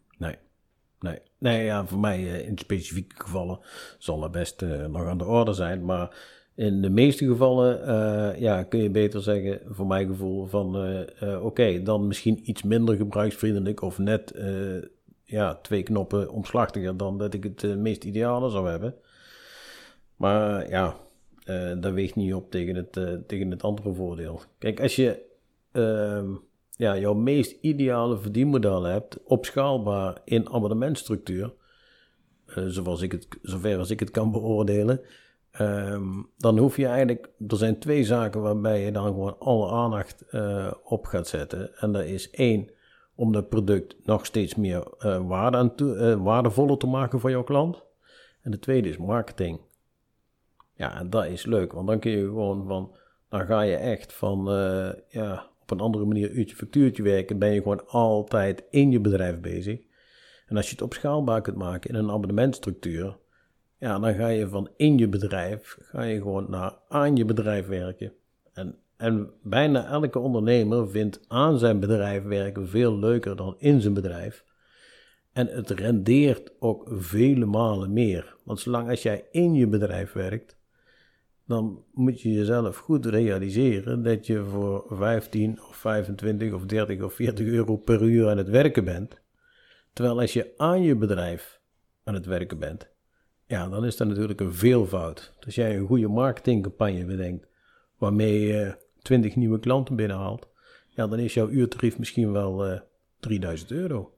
Nee. 1.00 1.20
Nee, 1.38 1.66
ja, 1.66 1.86
voor 1.86 2.00
mij 2.00 2.18
eh, 2.18 2.48
in 2.48 2.58
specifieke 2.58 3.16
gevallen 3.18 3.60
zal 3.98 4.20
dat 4.20 4.32
best 4.32 4.62
eh, 4.62 4.86
nog 4.86 5.06
aan 5.06 5.18
de 5.18 5.26
orde 5.26 5.54
zijn. 5.54 5.86
Maar 5.86 6.18
in 6.56 6.82
de 6.82 6.90
meeste 6.90 7.26
gevallen 7.26 7.86
eh, 7.86 8.40
ja, 8.42 8.64
kun 8.64 8.80
je 8.80 8.90
beter 8.90 9.22
zeggen, 9.22 9.62
voor 9.66 9.88
mijn 9.88 10.08
gevoel, 10.08 10.46
van 10.46 10.98
oké, 11.42 11.84
dan 11.84 12.08
misschien 12.08 12.50
iets 12.50 12.64
minder 12.64 12.96
gebruiksvriendelijk 12.96 13.82
of 13.82 13.98
net 13.98 14.34
ja, 15.24 15.56
twee 15.56 15.84
knoppen 15.84 16.32
omslachtiger 16.32 16.98
dan 16.98 17.18
dat 17.18 17.34
ik 17.34 17.44
het 17.44 17.78
meest 17.78 18.04
ideale 18.04 18.50
zou 18.50 18.70
hebben. 18.70 18.96
Maar 20.16 20.70
ja, 20.70 20.96
dat 21.80 21.94
weegt 21.94 22.16
niet 22.16 22.34
op 22.34 22.52
tegen 22.52 22.76
het, 22.76 23.28
tegen 23.28 23.52
het 23.52 23.64
andere 23.64 23.94
voordeel. 23.94 24.42
Kijk, 24.58 24.82
als 24.82 24.96
je 24.96 25.22
ehm, 25.72 26.34
ja, 26.80 26.98
jouw 26.98 27.14
meest 27.14 27.58
ideale 27.62 28.18
verdienmodel 28.18 28.84
hebt, 28.84 29.24
opschaalbaar 29.24 30.22
in 30.24 30.50
abonnementstructuur, 30.50 31.54
eh, 32.46 32.64
zoals 32.68 33.02
ik 33.02 33.12
het, 33.12 33.28
zover 33.42 33.78
als 33.78 33.90
ik 33.90 34.00
het 34.00 34.12
kan 34.12 34.32
beoordelen, 34.38 35.02
ehm, 35.52 36.08
dan 36.38 36.58
hoef 36.58 36.78
je 36.78 36.86
eigenlijk, 36.86 37.30
er 37.48 37.58
zijn 37.58 37.80
twee 37.80 38.04
zaken 38.04 38.42
waarbij 38.42 38.86
je 38.86 38.92
dan 38.92 39.06
gewoon 39.06 39.40
alle 39.40 39.72
aandacht 39.72 40.22
eh, 40.30 40.72
op 40.84 41.06
gaat 41.06 41.28
zetten. 41.28 41.78
En 41.78 41.92
dat 41.92 42.04
is 42.04 42.30
één, 42.30 42.70
om 43.16 43.32
dat 43.32 43.50
product 43.50 43.96
nog 44.06 44.26
steeds 44.26 44.56
meer 44.56 44.84
waarde 45.28 45.58
aan 45.58 46.24
waardevoller 46.24 46.78
te 46.78 46.88
maken 46.88 47.20
voor 47.20 47.30
jouw 47.30 47.44
klant. 47.44 47.84
En 48.42 48.52
de 48.52 48.60
tweede 48.60 48.90
is 48.90 48.98
marketing. 48.98 49.60
Ja, 50.74 51.00
en 51.00 51.10
dat 51.10 51.26
is 51.26 51.46
leuk, 51.46 51.74
want 51.74 51.88
dan 51.88 52.00
kun 52.00 52.12
je 52.12 52.26
gewoon 52.26 52.68
van, 52.68 52.96
dan 53.30 53.46
ga 53.46 53.62
je 53.62 53.76
echt 53.76 54.14
van, 54.14 54.46
ja, 55.08 55.50
op 55.72 55.78
een 55.78 55.86
andere 55.86 56.06
manier 56.06 56.32
uurtje 56.32 56.56
factuurtje 56.56 57.04
werken, 57.04 57.40
ben 57.40 57.54
je 57.54 57.62
gewoon 57.62 57.88
altijd 57.88 58.64
in 58.70 58.92
je 58.92 59.00
bedrijf 59.00 59.40
bezig. 59.40 59.80
En 60.46 60.58
als 60.58 60.66
je 60.66 60.72
het 60.72 60.82
opschaalbaar 60.82 61.42
kunt 61.42 61.58
maken 61.58 61.90
in 61.90 61.96
een 61.96 62.12
abonnementstructuur, 62.12 63.18
ja, 63.80 64.00
dan 64.00 64.14
ga 64.14 64.28
je 64.28 64.48
van 64.48 64.70
in 64.76 64.98
je 64.98 65.08
bedrijf, 65.08 65.78
ga 65.82 66.02
je 66.02 66.18
gewoon 66.18 66.50
naar 66.50 66.74
aan 66.88 67.16
je 67.16 67.26
bedrijf 67.26 67.68
werken. 67.68 68.14
En, 68.54 68.76
en 68.98 69.30
bijna 69.44 69.86
elke 69.86 70.20
ondernemer 70.20 70.90
vindt 70.90 71.20
aan 71.28 71.60
zijn 71.60 71.80
bedrijf 71.80 72.24
werken 72.24 72.68
veel 72.68 73.00
leuker 73.00 73.36
dan 73.36 73.56
in 73.58 73.82
zijn 73.82 73.94
bedrijf. 73.94 74.46
En 75.34 75.48
het 75.48 75.70
rendeert 75.70 76.52
ook 76.60 76.88
vele 76.92 77.46
malen 77.46 77.94
meer. 77.94 78.36
Want 78.44 78.60
zolang 78.60 78.90
als 78.90 79.02
jij 79.02 79.26
in 79.32 79.54
je 79.54 79.68
bedrijf 79.68 80.14
werkt, 80.14 80.59
dan 81.50 81.84
moet 81.94 82.22
je 82.22 82.34
jezelf 82.34 82.78
goed 82.78 83.06
realiseren 83.06 84.04
dat 84.04 84.26
je 84.26 84.44
voor 84.44 84.86
15 84.90 85.60
of 85.62 85.76
25 85.76 86.54
of 86.54 86.66
30 86.66 87.02
of 87.02 87.14
40 87.14 87.48
euro 87.48 87.78
per 87.78 88.02
uur 88.02 88.30
aan 88.30 88.38
het 88.38 88.50
werken 88.50 88.84
bent. 88.84 89.22
Terwijl 89.94 90.20
als 90.20 90.34
je 90.34 90.54
aan 90.58 90.82
je 90.82 90.96
bedrijf 90.96 91.62
aan 92.04 92.14
het 92.14 92.26
werken 92.26 92.60
bent, 92.60 92.90
ja, 93.46 93.70
dan 93.70 93.86
is 93.86 93.98
dat 93.98 94.08
natuurlijk 94.08 94.40
een 94.40 94.54
veelvoud. 94.54 95.34
Als 95.46 95.56
jij 95.56 95.78
een 95.78 95.88
goede 95.88 96.08
marketingcampagne 96.08 97.06
bedenkt, 97.06 97.48
waarmee 97.98 98.40
je 98.40 98.76
20 99.02 99.36
nieuwe 99.36 99.60
klanten 99.60 99.96
binnenhaalt, 99.96 100.48
ja, 100.90 101.08
dan 101.08 101.20
is 101.20 101.34
jouw 101.34 101.50
uurtarief 101.50 102.00
misschien 102.00 102.32
wel 102.32 102.66
eh 102.66 102.80
3000 103.20 103.72
euro. 103.72 104.14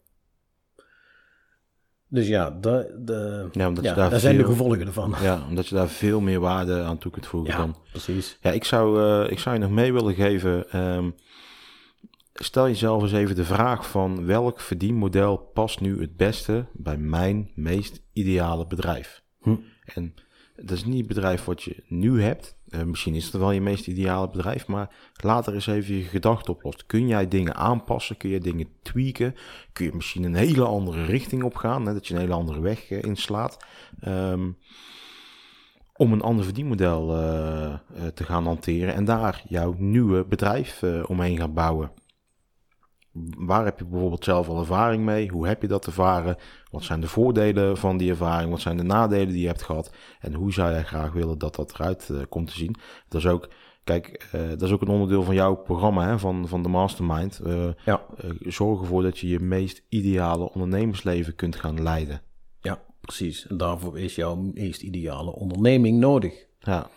Dus 2.14 2.28
ja, 2.28 2.50
da, 2.62 2.86
de, 2.98 3.48
Ja, 3.52 3.68
omdat 3.68 3.84
ja, 3.84 3.90
je 3.90 3.96
daar 3.96 4.10
daar 4.10 4.20
zijn 4.20 4.38
de 4.38 4.46
gevolgen 4.46 4.80
ervan. 4.80 5.16
Ja, 5.22 5.46
omdat 5.50 5.68
je 5.68 5.76
daar 5.76 5.88
veel 5.90 6.20
meer 6.22 6.40
waarde 6.40 6.82
aan 6.82 6.98
toe 6.98 7.12
kunt 7.12 7.26
voegen 7.28 7.52
Ja, 7.52 7.58
dan. 7.58 7.76
precies. 7.92 8.38
Ja, 8.42 8.52
ik 8.52 8.64
zou, 8.64 9.02
eh, 9.26 9.32
ik 9.32 9.40
zou 9.40 9.56
je 9.56 9.62
nog 9.62 9.72
mee 9.72 9.94
willen 9.94 10.14
geven. 10.14 10.70
ehm, 10.72 11.10
stel 12.34 12.68
jezelf 12.68 13.02
eens 13.02 13.12
even 13.12 13.36
de 13.36 13.46
vraag 13.46 13.90
van 13.90 14.26
welk 14.26 14.60
verdienmodel 14.60 15.38
past 15.38 15.80
nu 15.82 16.02
het 16.02 16.18
beste 16.18 16.66
bij 16.74 16.98
mijn 16.98 17.52
meest 17.56 18.02
ideale 18.14 18.68
bedrijf? 18.68 19.24
Hm. 19.42 19.56
En 19.86 20.14
dat 20.56 20.72
is 20.72 20.86
niet 20.86 20.98
het 20.98 21.08
bedrijf 21.08 21.46
wat 21.46 21.64
je 21.64 21.84
nu 21.88 22.22
hebt. 22.22 22.56
Eh, 22.72 22.84
misschien 22.84 23.16
is 23.16 23.26
het 23.26 23.34
wel 23.34 23.52
je 23.52 23.62
meest 23.62 23.88
ideale 23.88 24.30
bedrijf, 24.30 24.68
maar 24.68 24.90
laat 25.24 25.48
er 25.48 25.54
eens 25.54 25.68
even 25.68 25.96
je 25.96 26.04
gedachten 26.04 26.54
op 26.54 26.64
los. 26.64 26.86
Kun 26.86 27.08
jij 27.08 27.28
dingen 27.28 27.56
aanpassen? 27.56 28.18
Kun 28.18 28.30
je 28.30 28.40
dingen 28.40 28.68
tweaken? 28.82 29.36
Kun 29.74 29.86
je 29.86 29.92
misschien 29.94 30.24
een 30.24 30.36
hele 30.36 30.66
andere 30.66 31.06
richting 31.06 31.44
op 31.44 31.56
gaan? 31.56 31.86
Dat 31.86 32.08
je 32.08 32.14
een 32.14 32.20
hele 32.20 32.34
andere 32.34 32.62
weg 32.62 32.90
eh, 32.90 33.02
inslaat? 33.02 33.58
Ehm, 34.00 34.52
om 35.96 36.14
een 36.14 36.22
ander 36.22 36.46
verdienmodel 36.46 37.16
eh, 37.16 37.74
te 38.14 38.24
gaan 38.24 38.46
hanteren 38.46 38.94
en 38.94 39.06
daar 39.06 39.44
jouw 39.48 39.76
nieuwe 39.78 40.26
bedrijf 40.26 40.84
omheen 41.08 41.38
gaan 41.38 41.54
bouwen. 41.54 41.92
Waar 43.38 43.66
heb 43.66 43.80
je 43.80 43.86
bijvoorbeeld 43.86 44.24
zelf 44.24 44.48
al 44.48 44.60
ervaring 44.60 45.04
mee? 45.04 45.30
Hoe 45.30 45.48
heb 45.48 45.62
je 45.62 45.68
dat 45.68 45.86
ervaren? 45.86 46.36
Wat 46.72 46.84
zijn 46.84 47.02
de 47.02 47.08
voordelen 47.08 47.78
van 47.78 47.98
die 47.98 48.10
ervaring? 48.10 48.52
Wat 48.52 48.62
zijn 48.62 48.78
de 48.78 48.84
nadelen 48.84 49.28
die 49.28 49.42
je 49.42 49.48
hebt 49.48 49.62
gehad? 49.62 49.94
En 50.20 50.34
hoe 50.34 50.54
zou 50.54 50.72
jij 50.72 50.84
graag 50.84 51.12
willen 51.12 51.38
dat 51.38 51.56
dat 51.56 51.74
eruit 51.74 52.10
uh, 52.12 52.22
komt 52.30 52.48
te 52.48 52.58
zien? 52.58 52.76
Dat 53.08 53.22
is 53.22 53.28
ook, 53.28 53.50
kijk, 53.84 54.30
uh, 54.36 54.50
dat 54.50 54.62
is 54.62 54.72
ook 54.72 54.82
een 54.82 54.88
onderdeel 54.88 55.24
van 55.24 55.36
jouw 55.36 55.56
programma, 55.56 56.08
hè, 56.08 56.20
van, 56.20 56.48
van 56.48 56.64
de 56.64 56.70
Mastermind. 56.70 57.42
Uh, 57.46 57.70
Ja. 57.86 58.06
zorg 58.40 58.82
ervoor 58.82 59.04
dat 59.04 59.20
je 59.20 59.28
je 59.28 59.40
meest 59.40 59.84
ideale 59.90 60.52
ondernemersleven 60.54 61.36
kunt 61.36 61.56
gaan 61.56 61.82
leiden. 61.84 62.22
Ja, 62.62 62.82
precies. 63.02 63.48
En 63.48 63.58
daarvoor 63.58 64.00
is 64.00 64.16
jouw 64.16 64.36
meest 64.36 64.82
ideale 64.82 65.32
onderneming 65.36 66.00
nodig. 66.00 66.46
Ja. 66.60 66.90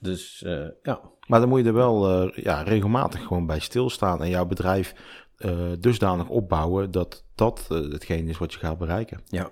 Dus 0.00 0.42
eh, 0.42 0.66
ja, 0.82 1.00
Maar 1.26 1.40
dan 1.40 1.48
moet 1.48 1.60
je 1.60 1.66
er 1.66 1.72
wel 1.72 2.10
eh, 2.10 2.44
ja, 2.44 2.62
regelmatig 2.62 3.22
gewoon 3.22 3.46
bij 3.46 3.58
stilstaan 3.58 4.22
en 4.22 4.28
jouw 4.28 4.46
bedrijf 4.46 4.94
eh, 5.36 5.52
dusdanig 5.78 6.28
opbouwen 6.28 6.90
dat 6.90 7.24
dat 7.34 7.66
eh, 7.70 7.76
hetgeen 7.78 8.28
is 8.28 8.38
wat 8.38 8.52
je 8.52 8.58
gaat 8.58 8.78
bereiken. 8.78 9.20
ja, 9.24 9.50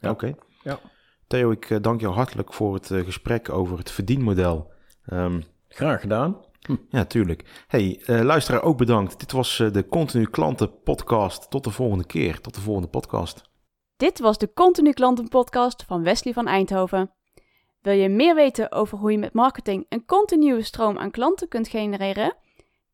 Ja. 0.00 0.10
Oké. 0.10 0.34
ja. 0.62 0.78
Theo, 1.26 1.50
ik 1.50 1.82
dank 1.82 2.00
jou 2.00 2.14
hartelijk 2.14 2.52
voor 2.52 2.74
het 2.74 2.86
gesprek 2.86 3.50
over 3.50 3.78
het 3.78 3.90
verdienmodel. 3.90 4.72
Ehm, 5.06 5.40
Graag 5.68 6.00
gedaan. 6.00 6.36
ja, 6.90 7.04
tuurlijk. 7.04 7.64
Hey, 7.66 8.02
eh, 8.06 8.20
luisteraar 8.20 8.62
ook 8.62 8.78
bedankt. 8.78 9.20
Dit 9.20 9.32
was 9.32 9.60
eh, 9.60 9.72
de 9.72 9.88
Continu 9.88 10.24
Klanten 10.24 10.82
podcast. 10.82 11.50
Tot 11.50 11.64
de 11.64 11.70
volgende 11.70 12.06
keer. 12.06 12.40
Tot 12.40 12.54
de 12.54 12.60
volgende 12.60 12.88
podcast. 12.88 13.42
Dit 13.96 14.18
was 14.18 14.38
de 14.38 14.52
Continu 14.52 14.92
Klanten 14.92 15.28
podcast 15.28 15.84
van 15.86 16.02
Wesley 16.02 16.32
van 16.32 16.46
Eindhoven. 16.46 17.10
Wil 17.88 17.96
je 17.96 18.08
meer 18.08 18.34
weten 18.34 18.72
over 18.72 18.98
hoe 18.98 19.12
je 19.12 19.18
met 19.18 19.32
marketing 19.32 19.86
een 19.88 20.04
continue 20.04 20.62
stroom 20.62 20.98
aan 20.98 21.10
klanten 21.10 21.48
kunt 21.48 21.68
genereren? 21.68 22.36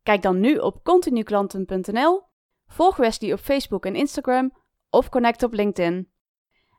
Kijk 0.03 0.23
dan 0.23 0.41
nu 0.41 0.57
op 0.57 0.85
continuklanten.nl, 0.85 2.23
volg 2.67 2.97
Wesley 2.97 3.33
op 3.33 3.39
Facebook 3.39 3.87
en 3.87 3.95
Instagram 3.95 4.53
of 4.91 5.09
connect 5.09 5.43
op 5.43 5.53
LinkedIn. 5.53 6.11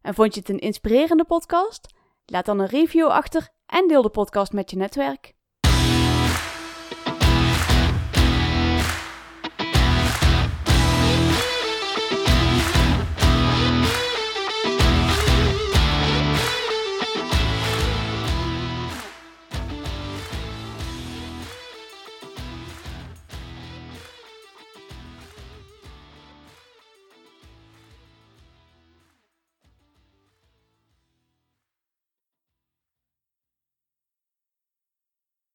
En 0.01 0.13
vond 0.13 0.33
je 0.33 0.39
het 0.39 0.49
een 0.49 0.59
inspirerende 0.59 1.25
podcast? 1.25 1.93
Laat 2.25 2.45
dan 2.45 2.59
een 2.59 2.67
review 2.67 3.07
achter 3.07 3.49
en 3.65 3.87
deel 3.87 4.01
de 4.01 4.09
podcast 4.09 4.53
met 4.53 4.71
je 4.71 4.77
netwerk. 4.77 5.34